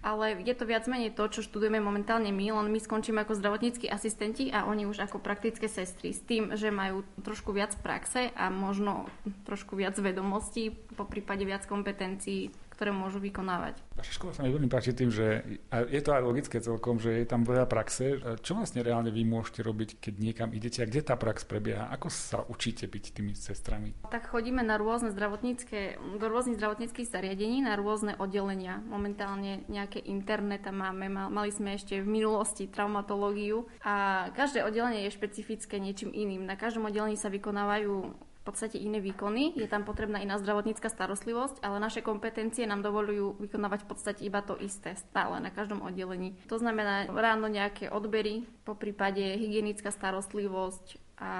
[0.00, 3.84] ale je to viac menej to, čo študujeme momentálne my, len my skončíme ako zdravotníckí
[3.84, 6.16] asistenti a oni už ako praktické sestry.
[6.16, 9.08] S tým, že majú trošku viac praxe a možno
[9.44, 12.48] trošku viac vedomostí, po prípade viac kompetencií
[12.80, 13.76] ktoré môžu vykonávať.
[13.92, 17.28] Vaša škola sa mi veľmi páči tým, že je to aj logické celkom, že je
[17.28, 18.16] tam veľa praxe.
[18.40, 21.92] Čo vlastne reálne vy môžete robiť, keď niekam idete a kde tá prax prebieha?
[21.92, 23.92] Ako sa učíte byť tými sestrami?
[24.08, 28.80] Tak chodíme na rôzne zdravotnícke, do rôznych zdravotníckých zariadení, na rôzne oddelenia.
[28.88, 35.12] Momentálne nejaké interné tam máme, mali sme ešte v minulosti traumatológiu a každé oddelenie je
[35.20, 36.48] špecifické niečím iným.
[36.48, 41.78] Na každom oddelení sa vykonávajú podstate iné výkony, je tam potrebná iná zdravotnícka starostlivosť, ale
[41.78, 46.34] naše kompetencie nám dovolujú vykonávať v podstate iba to isté stále na každom oddelení.
[46.50, 51.32] To znamená ráno nejaké odbery, po prípade hygienická starostlivosť a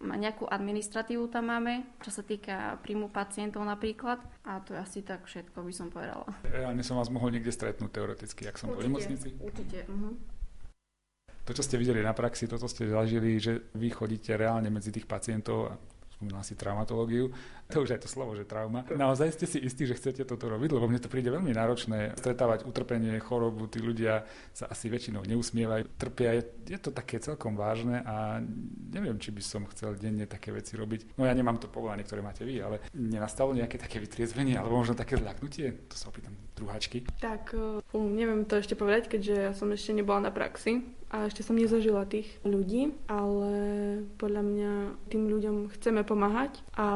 [0.00, 4.16] nejakú administratívu tam máme, čo sa týka príjmu pacientov napríklad.
[4.48, 6.24] A to je asi tak všetko, by som povedala.
[6.48, 9.36] Reálne som vás mohol niekde stretnúť teoreticky, ak som bol v nemocnici?
[9.36, 10.16] Určite, uh-huh.
[11.46, 14.90] To, čo ste videli na praxi, to, čo ste zažili, že vy chodíte reálne medzi
[14.90, 15.78] tých pacientov
[16.16, 17.28] spomínal si traumatológiu,
[17.66, 18.86] to už je to slovo, že trauma.
[18.86, 22.62] Naozaj ste si istí, že chcete toto robiť, lebo mne to príde veľmi náročné stretávať
[22.62, 24.22] utrpenie, chorobu, tí ľudia
[24.54, 28.38] sa asi väčšinou neusmievajú, trpia, je, to také celkom vážne a
[28.94, 31.18] neviem, či by som chcel denne také veci robiť.
[31.18, 34.94] No ja nemám to povolanie, ktoré máte vy, ale nenastalo nejaké také vytriezvenie alebo možno
[34.94, 35.90] také zľaknutie?
[35.90, 37.02] To sa opýtam druháčky.
[37.18, 37.52] Tak,
[37.92, 41.54] um, neviem to ešte povedať, keďže ja som ešte nebola na praxi, a ešte som
[41.54, 43.50] nezažila tých ľudí, ale
[44.18, 44.72] podľa mňa
[45.06, 46.86] tým ľuďom chceme pomáhať a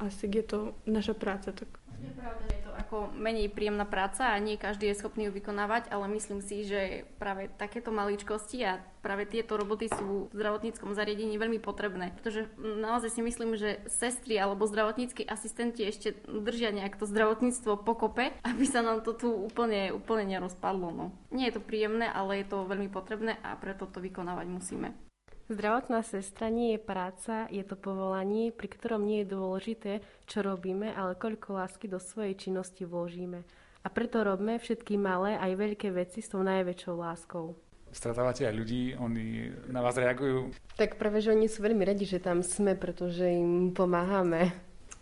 [0.00, 1.52] asi je to naša práca.
[1.52, 1.68] Tak.
[2.00, 6.40] Je to ako menej príjemná práca a nie každý je schopný ju vykonávať, ale myslím
[6.40, 12.16] si, že práve takéto maličkosti a práve tieto roboty sú v zdravotníckom zariadení veľmi potrebné.
[12.16, 18.32] Pretože naozaj si myslím, že sestry alebo zdravotníckí asistenti ešte držia nejak to zdravotníctvo pokope,
[18.48, 20.88] aby sa nám to tu úplne, úplne nerozpadlo.
[20.88, 21.12] No.
[21.28, 25.09] Nie je to príjemné, ale je to veľmi potrebné a preto to vykonávať musíme.
[25.50, 29.92] Zdravotná sestra nie je práca, je to povolanie, pri ktorom nie je dôležité,
[30.30, 33.42] čo robíme, ale koľko lásky do svojej činnosti vložíme.
[33.82, 37.58] A preto robíme všetky malé aj veľké veci s tou najväčšou láskou.
[37.90, 40.54] Stretávate aj ľudí, oni na vás reagujú?
[40.78, 44.54] Tak práve, že oni sú veľmi radi, že tam sme, pretože im pomáhame.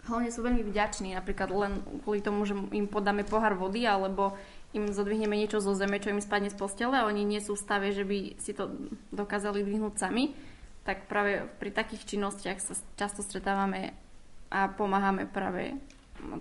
[0.08, 4.32] Hlavne sú veľmi vďační, napríklad len kvôli tomu, že im podáme pohár vody alebo
[4.76, 7.64] im zodvihneme niečo zo zeme, čo im spadne z postele a oni nie sú v
[7.64, 8.68] stave, že by si to
[9.14, 10.36] dokázali dvihnúť sami,
[10.84, 13.96] tak práve pri takých činnostiach sa často stretávame
[14.52, 15.76] a pomáhame práve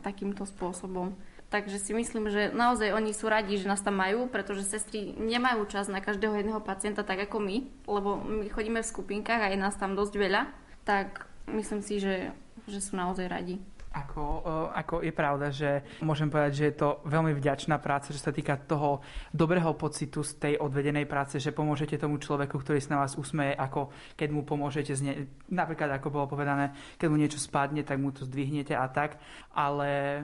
[0.03, 1.15] takýmto spôsobom.
[1.47, 5.63] Takže si myslím, že naozaj oni sú radi, že nás tam majú, pretože sestry nemajú
[5.71, 7.57] čas na každého jedného pacienta tak ako my,
[7.87, 10.51] lebo my chodíme v skupinkách a je nás tam dosť veľa,
[10.83, 12.35] tak myslím si, že,
[12.67, 13.63] že sú naozaj radi.
[13.87, 18.35] Ako, ako je pravda, že môžem povedať, že je to veľmi vďačná práca, že sa
[18.35, 23.01] týka toho dobrého pocitu z tej odvedenej práce, že pomôžete tomu človeku, ktorý sa na
[23.07, 25.13] vás usmeje, ako keď mu pomôžete, zne,
[25.49, 29.17] napríklad ako bolo povedané, keď mu niečo spadne, tak mu to zdvihnete a tak,
[29.55, 30.23] ale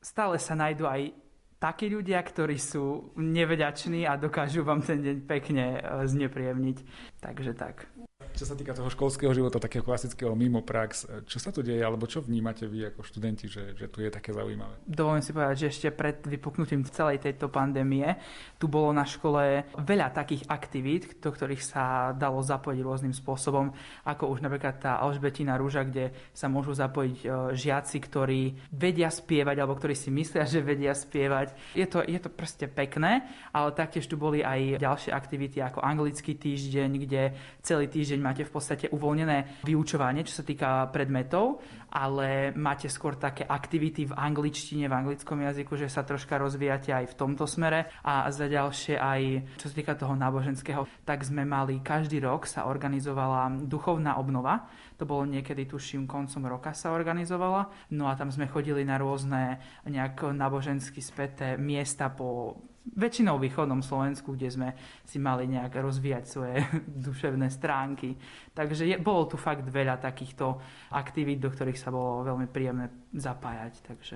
[0.00, 1.22] stále sa nájdú aj
[1.62, 5.80] takí ľudia, ktorí sú nevďační a dokážu vám ten deň pekne e,
[6.10, 6.78] znepríjemniť.
[7.22, 7.86] Takže tak.
[8.32, 12.08] Čo sa týka toho školského života, takého klasického mimo prax, čo sa tu deje, alebo
[12.08, 14.80] čo vnímate vy ako študenti, že, že tu je také zaujímavé?
[14.88, 18.16] Dovolím si povedať, že ešte pred vypuknutím celej tejto pandémie
[18.56, 23.74] tu bolo na škole veľa takých aktivít, do ktorých sa dalo zapojiť rôznym spôsobom,
[24.06, 27.26] ako už napríklad tá Alžbetina rúža, kde sa môžu zapojiť e,
[27.58, 31.74] žiaci, ktorí vedia spievať, alebo ktorí si myslia, že vedia spievať.
[31.74, 36.38] Je to, je to proste pekné, ale taktiež tu boli aj ďalšie aktivity ako anglický
[36.38, 37.22] týždeň, kde
[37.60, 41.58] celý týždeň máte v podstate uvoľnené vyučovanie, čo sa týka predmetov,
[41.92, 47.12] ale máte skôr také aktivity v angličtine, v anglickom jazyku, že sa troška rozvíjate aj
[47.12, 47.92] v tomto smere.
[48.06, 49.20] A za ďalšie aj,
[49.60, 54.70] čo sa týka toho náboženského, tak sme mali každý rok sa organizovala duchovná obnova.
[54.96, 57.92] To bolo niekedy, tuším, koncom roka sa organizovala.
[57.92, 64.34] No a tam sme chodili na rôzne nejak nábožensky späté miesta po väčšinou východnom Slovensku,
[64.34, 64.68] kde sme
[65.06, 66.66] si mali nejak rozvíjať svoje
[67.06, 68.18] duševné stránky.
[68.52, 70.58] Takže je, bolo tu fakt veľa takýchto
[70.90, 73.74] aktivít, do ktorých sa bolo veľmi príjemné zapájať.
[73.86, 74.14] Takže...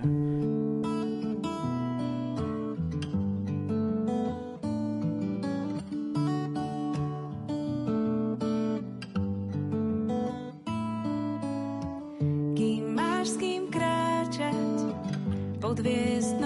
[12.57, 14.91] Kým máš s kým kráčať
[15.62, 16.45] pod hviezdnou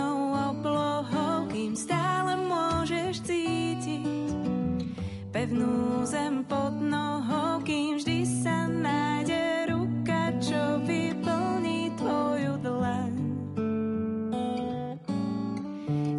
[5.50, 13.14] pevnú zem pod nohou, kým vždy sa nájde ruka, čo vyplní tvoju dlaň.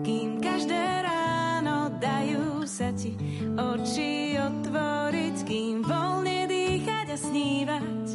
[0.04, 3.16] Kým každé ráno dajú sa ti
[3.56, 8.08] oči otvoriť, kým voľne dýchať a snívať,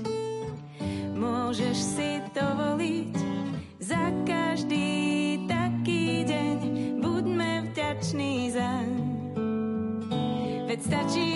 [1.16, 3.16] môžeš si dovoliť
[3.80, 6.58] za každý taký deň,
[7.00, 8.45] buďme vďační
[10.77, 11.36] It's that she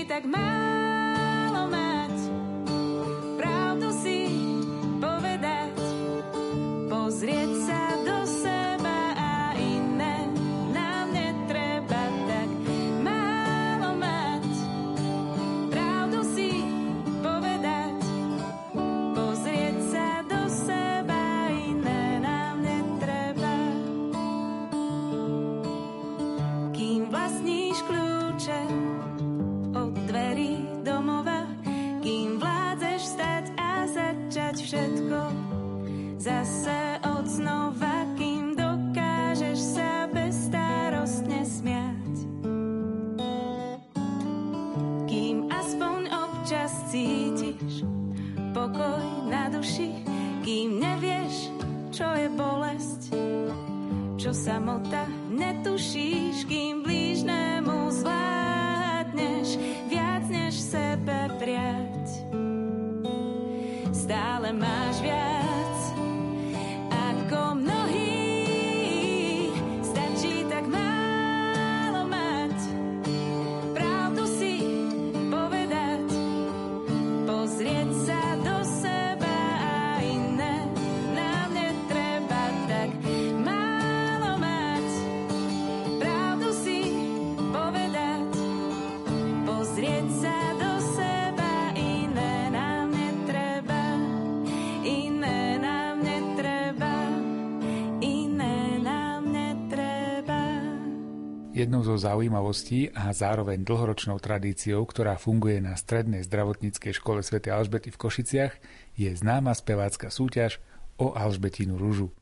[101.61, 107.37] Jednou zo zaujímavostí a zároveň dlhoročnou tradíciou, ktorá funguje na Strednej zdravotníckej škole Sv.
[107.53, 108.57] Alžbety v Košiciach,
[108.97, 110.57] je známa spevácka súťaž
[110.97, 112.17] o Alžbetinu rúžu.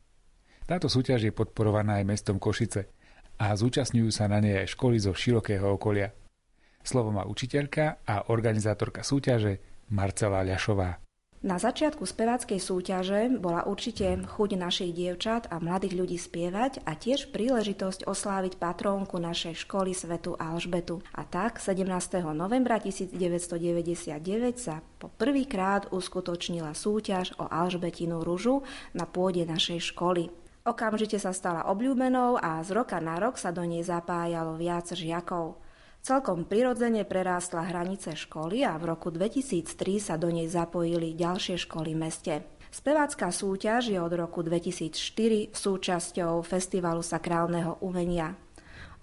[0.66, 2.90] Táto súťaž je podporovaná aj mestom Košice
[3.38, 6.10] a zúčastňujú sa na nej aj školy zo širokého okolia.
[6.82, 11.07] Slovo má učiteľka a organizátorka súťaže Marcela Ľašová.
[11.38, 17.30] Na začiatku speváckej súťaže bola určite chuť našich dievčat a mladých ľudí spievať a tiež
[17.30, 20.98] príležitosť osláviť patrónku našej školy Svetu Alžbetu.
[21.14, 21.86] A tak 17.
[22.34, 24.18] novembra 1999
[24.58, 30.34] sa po prvýkrát uskutočnila súťaž o Alžbetinu ružu na pôde našej školy.
[30.66, 35.67] Okamžite sa stala obľúbenou a z roka na rok sa do nej zapájalo viac žiakov.
[36.08, 41.92] Celkom prirodzene prerástla hranice školy a v roku 2003 sa do nej zapojili ďalšie školy
[41.92, 42.34] v meste.
[42.72, 48.40] Spevácká súťaž je od roku 2004 súčasťou Festivalu sakrálneho umenia.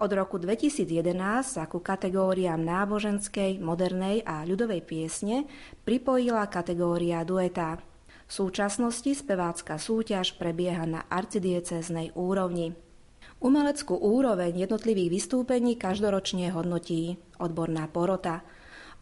[0.02, 1.14] Od roku 2011
[1.46, 5.46] sa ku kategóriám náboženskej, modernej a ľudovej piesne
[5.86, 7.86] pripojila kategória dueta.
[8.26, 12.74] V súčasnosti spevácka súťaž prebieha na arcidieceznej úrovni.
[13.46, 18.42] Umeleckú úroveň jednotlivých vystúpení každoročne hodnotí odborná porota.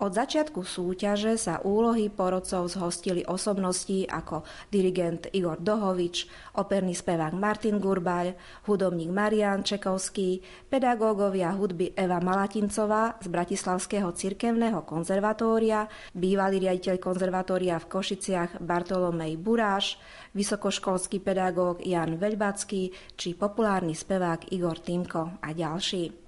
[0.01, 4.41] Od začiatku súťaže sa úlohy porodcov zhostili osobnosti ako
[4.73, 6.25] dirigent Igor Dohovič,
[6.57, 8.33] operný spevák Martin Gurbaľ,
[8.65, 15.85] hudobník Marian Čekovský, pedagógovia hudby Eva Malatincová z Bratislavského cirkevného konzervatória,
[16.17, 20.01] bývalý riaditeľ konzervatória v Košiciach Bartolomej Buráš,
[20.33, 26.22] vysokoškolský pedagóg Jan Veľbacký či populárny spevák Igor Timko a ďalší.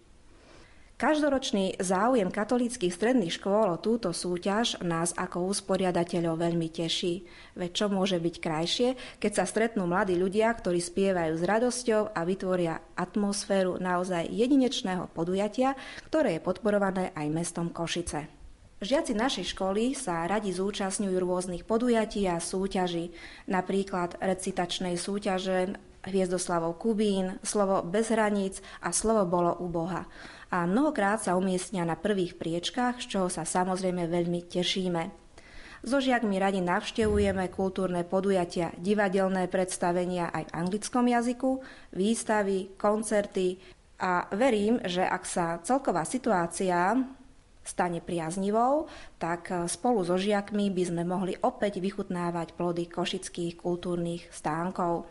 [0.96, 7.28] Každoročný záujem katolíckých stredných škôl o túto súťaž nás ako usporiadateľov veľmi teší.
[7.60, 8.89] Veď čo môže byť krajšie,
[9.20, 15.76] keď sa stretnú mladí ľudia, ktorí spievajú s radosťou a vytvoria atmosféru naozaj jedinečného podujatia,
[16.08, 18.32] ktoré je podporované aj mestom Košice.
[18.80, 23.12] Žiaci našej školy sa radi zúčastňujú rôznych podujatí a súťaží,
[23.52, 25.76] napríklad recitačnej súťaže
[26.06, 30.06] Hviezdoslavov Kubín, slovo bez hraníc a slovo bolo u Boha
[30.53, 35.26] a mnohokrát sa umiestnia na prvých priečkách, z čoho sa samozrejme veľmi tešíme.
[35.86, 41.51] So žiakmi radi navštevujeme kultúrne podujatia, divadelné predstavenia aj v anglickom jazyku,
[41.93, 43.62] výstavy, koncerty
[44.01, 46.97] a verím, že ak sa celková situácia
[47.62, 48.89] stane priaznivou,
[49.22, 55.06] tak spolu so žiakmi by sme mohli opäť vychutnávať plody košických kultúrnych stánkov.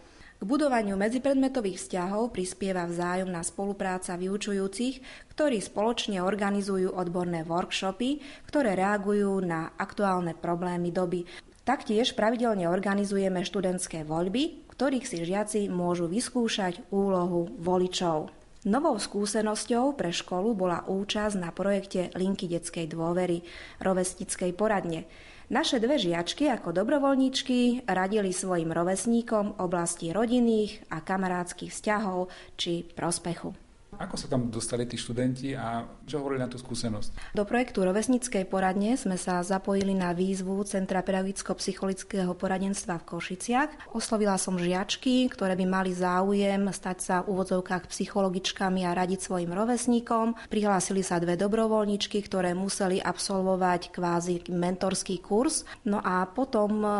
[0.44, 5.00] Budovaniu medzipredmetových vzťahov prispieva vzájomná spolupráca vyučujúcich,
[5.32, 11.24] ktorí spoločne organizujú odborné workshopy, ktoré reagujú na aktuálne problémy doby.
[11.64, 18.28] Taktiež pravidelne organizujeme študentské voľby, ktorých si žiaci môžu vyskúšať úlohu voličov.
[18.68, 23.40] Novou skúsenosťou pre školu bola účasť na projekte Linky detskej dôvery,
[23.80, 25.08] rovestickej poradne.
[25.52, 33.52] Naše dve žiačky ako dobrovoľníčky radili svojim rovesníkom oblasti rodinných a kamarádskych vzťahov či prospechu.
[34.00, 37.32] Ako sa tam dostali tí študenti a čo hovorili na tú skúsenosť?
[37.32, 43.96] Do projektu Rovesnickej poradne sme sa zapojili na výzvu Centra pedagogicko-psychologického poradenstva v Košiciach.
[43.96, 49.50] Oslovila som žiačky, ktoré by mali záujem stať sa v úvodzovkách psychologičkami a radiť svojim
[49.52, 50.36] rovesníkom.
[50.52, 55.64] Prihlásili sa dve dobrovoľničky, ktoré museli absolvovať kvázi mentorský kurz.
[55.88, 56.90] No a potom e,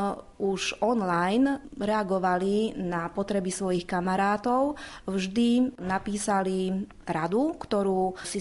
[0.40, 4.80] už online reagovali na potreby svojich kamarátov.
[5.04, 8.40] Vždy napísali radu, ktorú si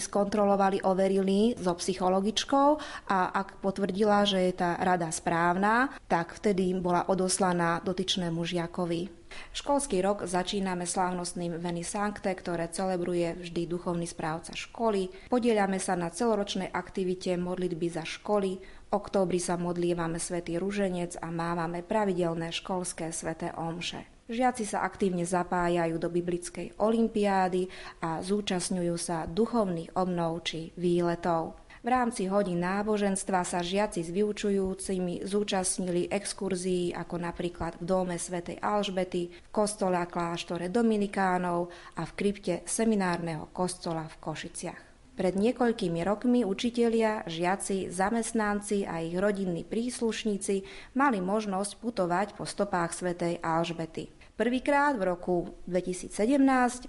[0.54, 2.78] skontrolovali, overili so psychologičkou
[3.10, 9.10] a ak potvrdila, že je tá rada správna, tak vtedy bola odoslaná dotyčnému žiakovi.
[9.50, 15.10] Školský rok začíname slávnostným Veny Sancte, ktoré celebruje vždy duchovný správca školy.
[15.26, 18.62] Podieľame sa na celoročnej aktivite modlitby za školy.
[18.94, 24.13] Októbri sa modlívame Svetý Ruženec a mávame pravidelné školské sveté omše.
[24.24, 27.68] Žiaci sa aktívne zapájajú do biblickej olimpiády
[28.00, 31.60] a zúčastňujú sa duchovných obnov či výletov.
[31.84, 38.56] V rámci hodín náboženstva sa žiaci s vyučujúcimi zúčastnili exkurzií ako napríklad v dome svätej
[38.64, 41.68] Alžbety, v kostole a kláštore Dominikánov
[42.00, 44.93] a v krypte seminárneho kostola v Košiciach.
[45.14, 50.66] Pred niekoľkými rokmi učitelia, žiaci, zamestnanci a ich rodinní príslušníci
[50.98, 54.10] mali možnosť putovať po stopách svätej Alžbety.
[54.34, 56.10] Prvýkrát v roku 2017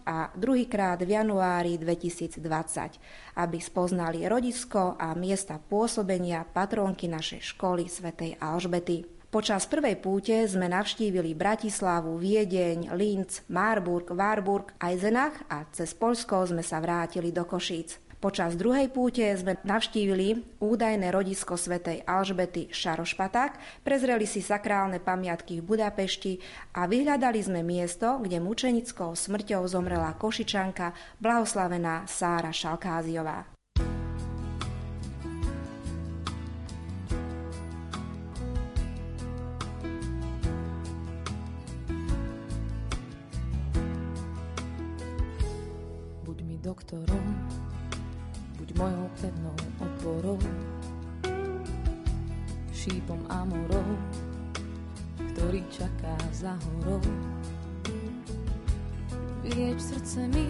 [0.10, 2.42] a druhýkrát v januári 2020,
[3.38, 9.06] aby spoznali rodisko a miesta pôsobenia patronky našej školy svätej Alžbety.
[9.30, 16.66] Počas prvej púte sme navštívili Bratislavu, Viedeň, Linz, Marburg, Warburg, Eisenach a cez Polsko sme
[16.66, 18.05] sa vrátili do Košíc.
[18.26, 25.78] Počas druhej púte sme navštívili údajné rodisko svätej Alžbety Šarošpaták, prezreli si sakrálne pamiatky v
[25.78, 26.42] Budapešti
[26.74, 33.46] a vyhľadali sme miesto, kde mučenickou smrťou zomrela košičanka blahoslavená Sára Šalkáziová.
[46.26, 47.35] Buď mi doktorom,
[48.76, 50.40] mojou pevnou oporou,
[52.76, 53.88] šípom amorov,
[55.32, 57.00] ktorý čaká za horou.
[59.46, 60.48] Vylieč srdce mi,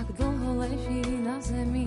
[0.00, 1.84] ak dlho leží na zemi.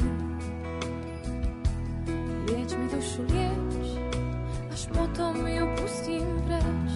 [2.46, 3.98] Lieč mi dušu, lieč,
[4.70, 6.92] až potom ju pustím preč.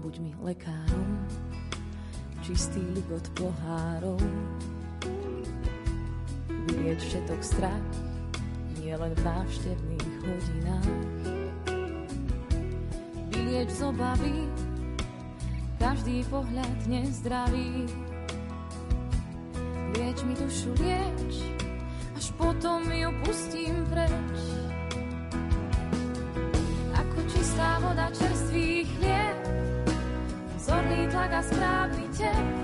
[0.00, 1.10] Buď mi lekárom,
[2.40, 4.20] čistý ligot pohárov,
[6.80, 7.88] vylieť všetok strach,
[8.80, 10.88] nie len v návštevných hodinách.
[13.28, 14.48] Vylieč z obavy,
[15.76, 17.84] každý pohľad nezdravý.
[19.92, 21.52] Lieč mi dušu, lieč,
[22.16, 24.40] až potom ju pustím preč.
[26.96, 29.36] Ako čistá voda čerstvý chlieb,
[30.56, 32.59] zorný tlak a správny tep,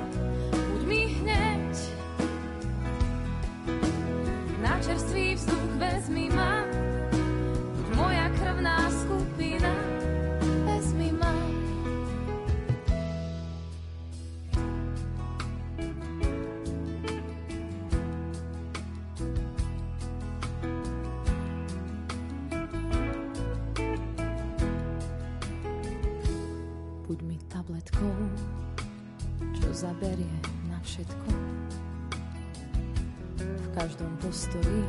[34.47, 34.84] postoji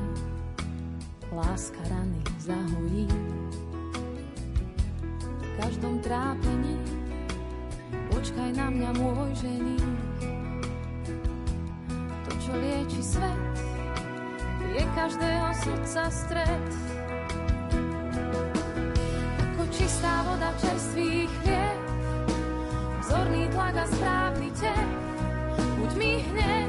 [1.31, 3.07] láska rany zahojí.
[5.41, 6.77] V každom trápení
[8.13, 9.81] počkaj na mňa môj žení.
[12.25, 13.53] To, čo lieči svet,
[14.77, 16.67] je každého srdca stred.
[19.41, 21.81] Ako čistá voda čerstvý chlieb,
[23.01, 24.89] vzorný tlak a správny tep,
[25.81, 26.66] buď mi hneď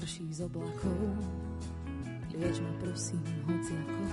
[0.00, 0.96] prší z oblakov,
[2.32, 4.04] lieč ma prosím hociako.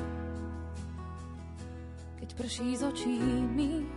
[2.20, 3.16] Keď prší z očí
[3.56, 3.88] mi,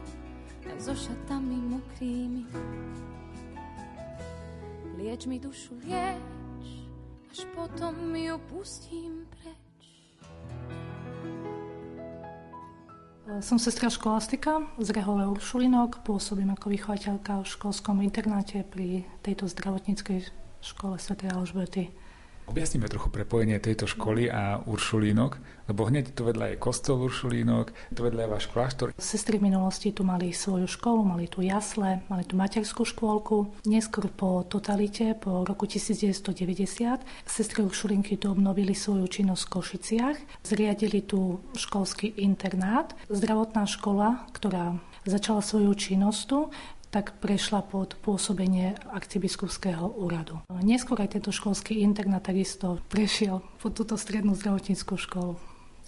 [0.70, 2.46] aj so šatami mokrými.
[5.02, 6.66] Lieč mi dušu, lieč,
[7.34, 9.82] až potom ju pustím preč.
[13.42, 20.39] Som sestra školastika z Rehole Uršulinok, pôsobím ako vychovateľka v školskom internáte pri tejto zdravotníckej
[20.62, 21.16] škole Sv.
[21.28, 21.88] Alžbety.
[22.50, 25.38] Objasníme trochu prepojenie tejto školy a Uršulínok,
[25.70, 28.90] lebo hneď tu vedľa je kostol Uršulínok, tu vedľa je váš kláštor.
[28.98, 33.54] Sestry v minulosti tu mali svoju školu, mali tu jasle, mali tu materskú škôlku.
[33.70, 40.16] Neskôr po totalite, po roku 1990, sestry Uršulinky tu obnovili svoju činnosť v Košiciach.
[40.42, 42.98] Zriadili tu školský internát.
[43.06, 44.74] Zdravotná škola, ktorá
[45.06, 46.50] začala svoju činnosť tu,
[46.90, 50.42] tak prešla pod pôsobenie arcibiskupského úradu.
[50.60, 55.38] Neskôr aj tento školský internát takisto prešiel pod túto strednú zdravotníckú školu.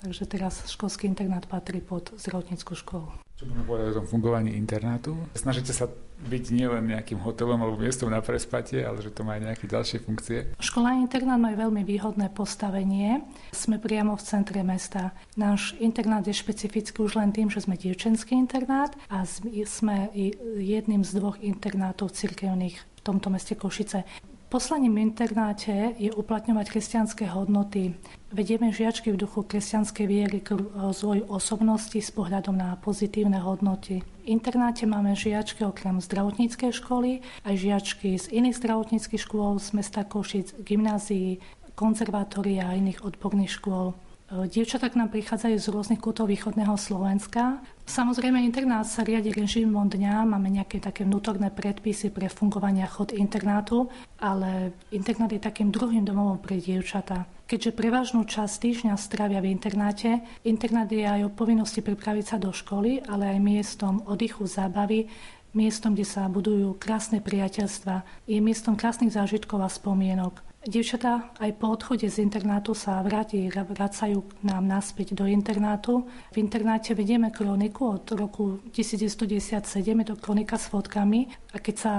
[0.03, 3.19] Takže teraz školský internát patrí pod zdravotníckú školu.
[3.39, 5.19] Čo budeme povedať o tom fungovaní internátu?
[5.35, 5.91] Snažíte sa
[6.23, 9.99] byť nielen nejakým hotelom alebo miestom na prespatie, ale že to má aj nejaké ďalšie
[10.07, 10.39] funkcie?
[10.63, 13.27] Škola internát majú veľmi výhodné postavenie.
[13.51, 15.13] Sme priamo v centre mesta.
[15.35, 19.27] Náš internát je špecifický už len tým, že sme dievčenský internát a
[19.67, 20.09] sme
[20.57, 24.07] jedným z dvoch internátov cirkevných v tomto meste Košice.
[24.53, 27.97] Poslaním internáte je uplatňovať kresťanské hodnoty.
[28.37, 34.05] Vedieme žiačky v duchu kresťanskej viery k rozvoju osobnosti s pohľadom na pozitívne hodnoty.
[34.05, 40.05] V internáte máme žiačky okrem zdravotníckej školy, aj žiačky z iných zdravotníckých škôl z mesta
[40.05, 41.41] Košic, gymnázií,
[41.73, 43.97] konzervatória a iných odborných škôl.
[44.33, 47.61] Dievčatá k nám prichádzajú z rôznych kútov východného Slovenska.
[47.85, 53.93] Samozrejme, internát sa riadi režimom dňa, máme nejaké také vnútorné predpisy pre fungovanie chod internátu,
[54.17, 57.29] ale internát je takým druhým domovom pre dievčatá.
[57.45, 62.57] Keďže prevažnú časť týždňa strávia v internáte, internát je aj o povinnosti pripraviť sa do
[62.57, 65.13] školy, ale aj miestom oddychu, zábavy,
[65.53, 70.52] miestom, kde sa budujú krásne priateľstva, je miestom krásnych zážitkov a spomienok.
[70.63, 76.07] Dievčatá aj po odchode z internátu sa vráti, vracajú k nám naspäť do internátu.
[76.31, 81.93] V internáte vedieme kroniku od roku 1997, je to kronika s fotkami a keď sa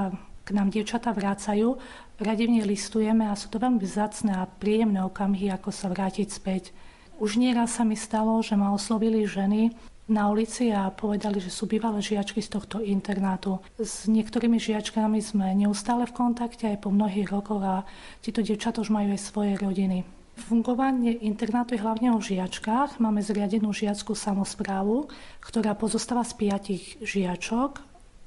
[0.48, 1.76] k nám dievčatá vrácajú,
[2.24, 6.32] radi v nej listujeme a sú to veľmi vzácne a príjemné okamihy, ako sa vrátiť
[6.32, 6.72] späť.
[7.20, 9.76] Už nieraz sa mi stalo, že ma oslovili ženy,
[10.12, 13.64] na ulici a povedali, že sú bývalé žiačky z tohto internátu.
[13.80, 17.88] S niektorými žiačkami sme neustále v kontakte aj po mnohých rokoch a
[18.20, 20.04] títo dievčatá už majú aj svoje rodiny.
[20.34, 22.98] Fungovanie internátu je hlavne o žiačkách.
[22.98, 25.08] Máme zriadenú žiackú samozprávu,
[25.40, 27.80] ktorá pozostáva z piatich žiačok.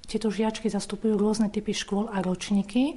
[0.07, 2.95] Tieto žiačky zastupujú rôzne typy škôl a ročníky.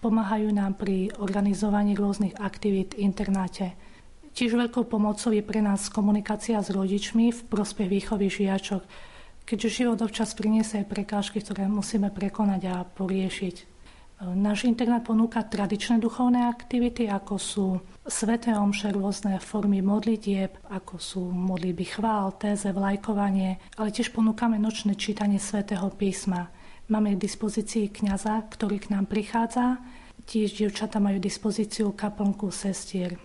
[0.00, 3.76] Pomáhajú nám pri organizovaní rôznych aktivít v internáte.
[4.36, 8.84] Tiež veľkou pomocou je pre nás komunikácia s rodičmi v prospech výchovy žiačok,
[9.48, 13.72] keďže život občas priniesie aj prekážky, ktoré musíme prekonať a poriešiť.
[14.36, 17.66] Náš internát ponúka tradičné duchovné aktivity, ako sú
[18.04, 25.00] sveté omše, rôzne formy modlitieb, ako sú modlitby chvál, téze, vlajkovanie, ale tiež ponúkame nočné
[25.00, 26.52] čítanie svätého písma.
[26.92, 29.80] Máme k dispozícii kňaza, ktorý k nám prichádza,
[30.28, 33.16] tiež dievčata majú dispozíciu kaplnku sestier.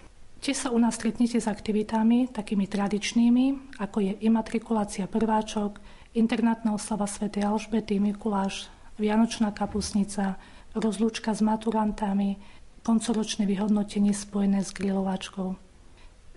[0.42, 5.78] Tiež sa u nás stretnete s aktivitami takými tradičnými, ako je imatrikulácia prváčok,
[6.18, 7.30] internátna oslava Sv.
[7.30, 8.66] Alžbety, Mikuláš,
[8.98, 10.42] Vianočná kapusnica,
[10.74, 12.42] rozlúčka s maturantami,
[12.82, 15.62] koncoročné vyhodnotenie spojené s grilovačkou.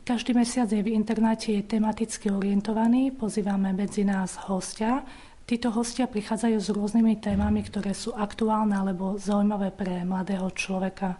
[0.05, 5.01] Každý mesiac je v internáte je tematicky orientovaný, pozývame medzi nás hostia.
[5.49, 11.17] Títo hostia prichádzajú s rôznymi témami, ktoré sú aktuálne alebo zaujímavé pre mladého človeka.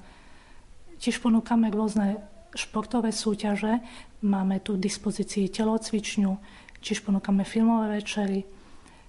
[1.01, 3.83] Tiež ponúkame rôzne športové súťaže,
[4.23, 6.33] máme tu v dispozícii telocvičňu,
[6.81, 8.47] čiž ponúkame filmové večery.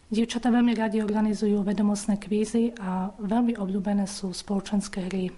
[0.05, 5.33] Dievčatá veľmi radi organizujú vedomostné kvízy a veľmi obľúbené sú spoločenské hry.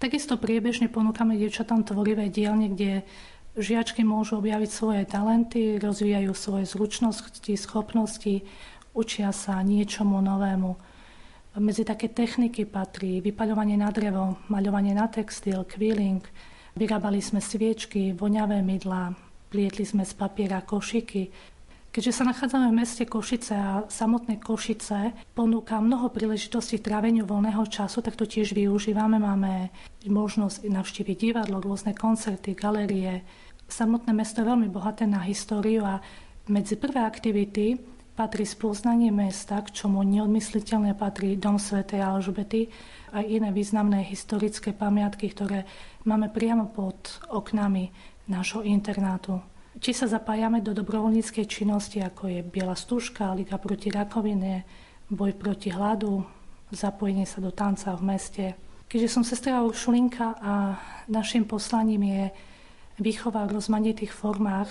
[0.00, 3.04] Takisto priebežne ponúkame dievčatám tvorivé dielne, kde
[3.56, 8.44] žiačky môžu objaviť svoje talenty, rozvíjajú svoje zručnosti, schopnosti,
[8.96, 10.76] učia sa niečomu novému.
[11.58, 16.22] Medzi také techniky patrí vypaľovanie na drevo, maľovanie na textil, quilling,
[16.76, 19.14] vyrábali sme sviečky, voňavé mydlá,
[19.50, 21.30] plietli sme z papiera košiky,
[21.90, 27.98] Keďže sa nachádzame v meste Košice a samotné Košice ponúka mnoho príležitostí tráveniu voľného času,
[27.98, 29.18] tak to tiež využívame.
[29.18, 29.74] Máme
[30.06, 33.26] možnosť navštíviť divadlo, rôzne koncerty, galerie.
[33.66, 35.98] Samotné mesto je veľmi bohaté na históriu a
[36.46, 37.74] medzi prvé aktivity
[38.14, 42.70] patrí spoznanie mesta, k čomu neodmysliteľne patrí Dom svätej Alžbety
[43.10, 45.66] a iné významné historické pamiatky, ktoré
[46.04, 47.92] máme priamo pod oknami
[48.30, 49.40] nášho internátu.
[49.80, 54.66] Či sa zapájame do dobrovoľníckej činnosti, ako je Biela stúžka, Liga proti rakovine,
[55.08, 56.22] boj proti hladu,
[56.70, 58.46] zapojenie sa do tanca v meste.
[58.90, 60.74] Keďže som sestra Uršulinka a
[61.06, 62.24] našim poslaním je
[62.98, 64.68] výchova v rozmanitých formách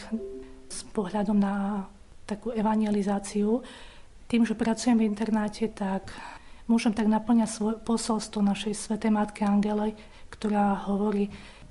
[0.67, 1.87] s pohľadom na
[2.27, 3.63] takú evangelizáciu,
[4.29, 6.13] tým, že pracujem v internáte, tak
[6.69, 9.97] môžem tak naplňať svoje posolstvo našej svetej Matke Angele,
[10.29, 11.29] ktorá hovorí,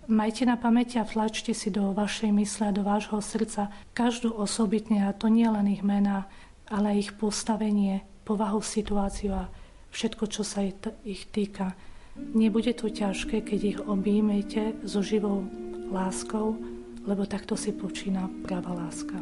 [0.08, 5.04] Majte na pamäti a tlačte si do vašej mysle a do vášho srdca každú osobitne,
[5.04, 6.24] a to nie len ich mená,
[6.64, 9.52] ale ich postavenie, povahu, situáciu a
[9.92, 10.64] všetko, čo sa
[11.04, 11.76] ich týka.
[12.16, 15.44] Nebude to ťažké, keď ich objímete so živou
[15.92, 16.56] láskou,
[17.04, 19.20] lebo takto si počína práva láska.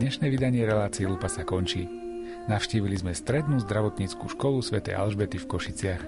[0.00, 2.03] Dnešné vydanie relácie Lupa sa končí.
[2.44, 4.84] Navštívili sme strednú zdravotníckú školu Sv.
[4.92, 6.02] Alžbety v Košiciach.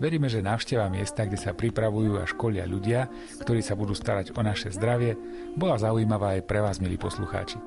[0.00, 3.06] Veríme, že návšteva miesta, kde sa pripravujú a školia ľudia,
[3.44, 5.14] ktorí sa budú starať o naše zdravie,
[5.54, 7.60] bola zaujímavá aj pre vás, milí poslucháči.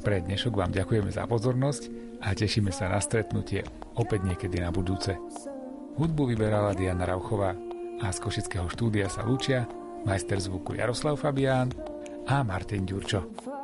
[0.00, 1.82] Pre dnešok vám ďakujeme za pozornosť
[2.24, 3.60] a tešíme sa na stretnutie
[4.00, 5.20] opäť niekedy na budúce.
[6.00, 7.52] Hudbu vyberala Diana Rauchová
[8.00, 9.68] a z Košického štúdia sa lúčia
[10.08, 11.68] majster zvuku Jaroslav Fabián
[12.24, 13.59] a Martin Ďurčo.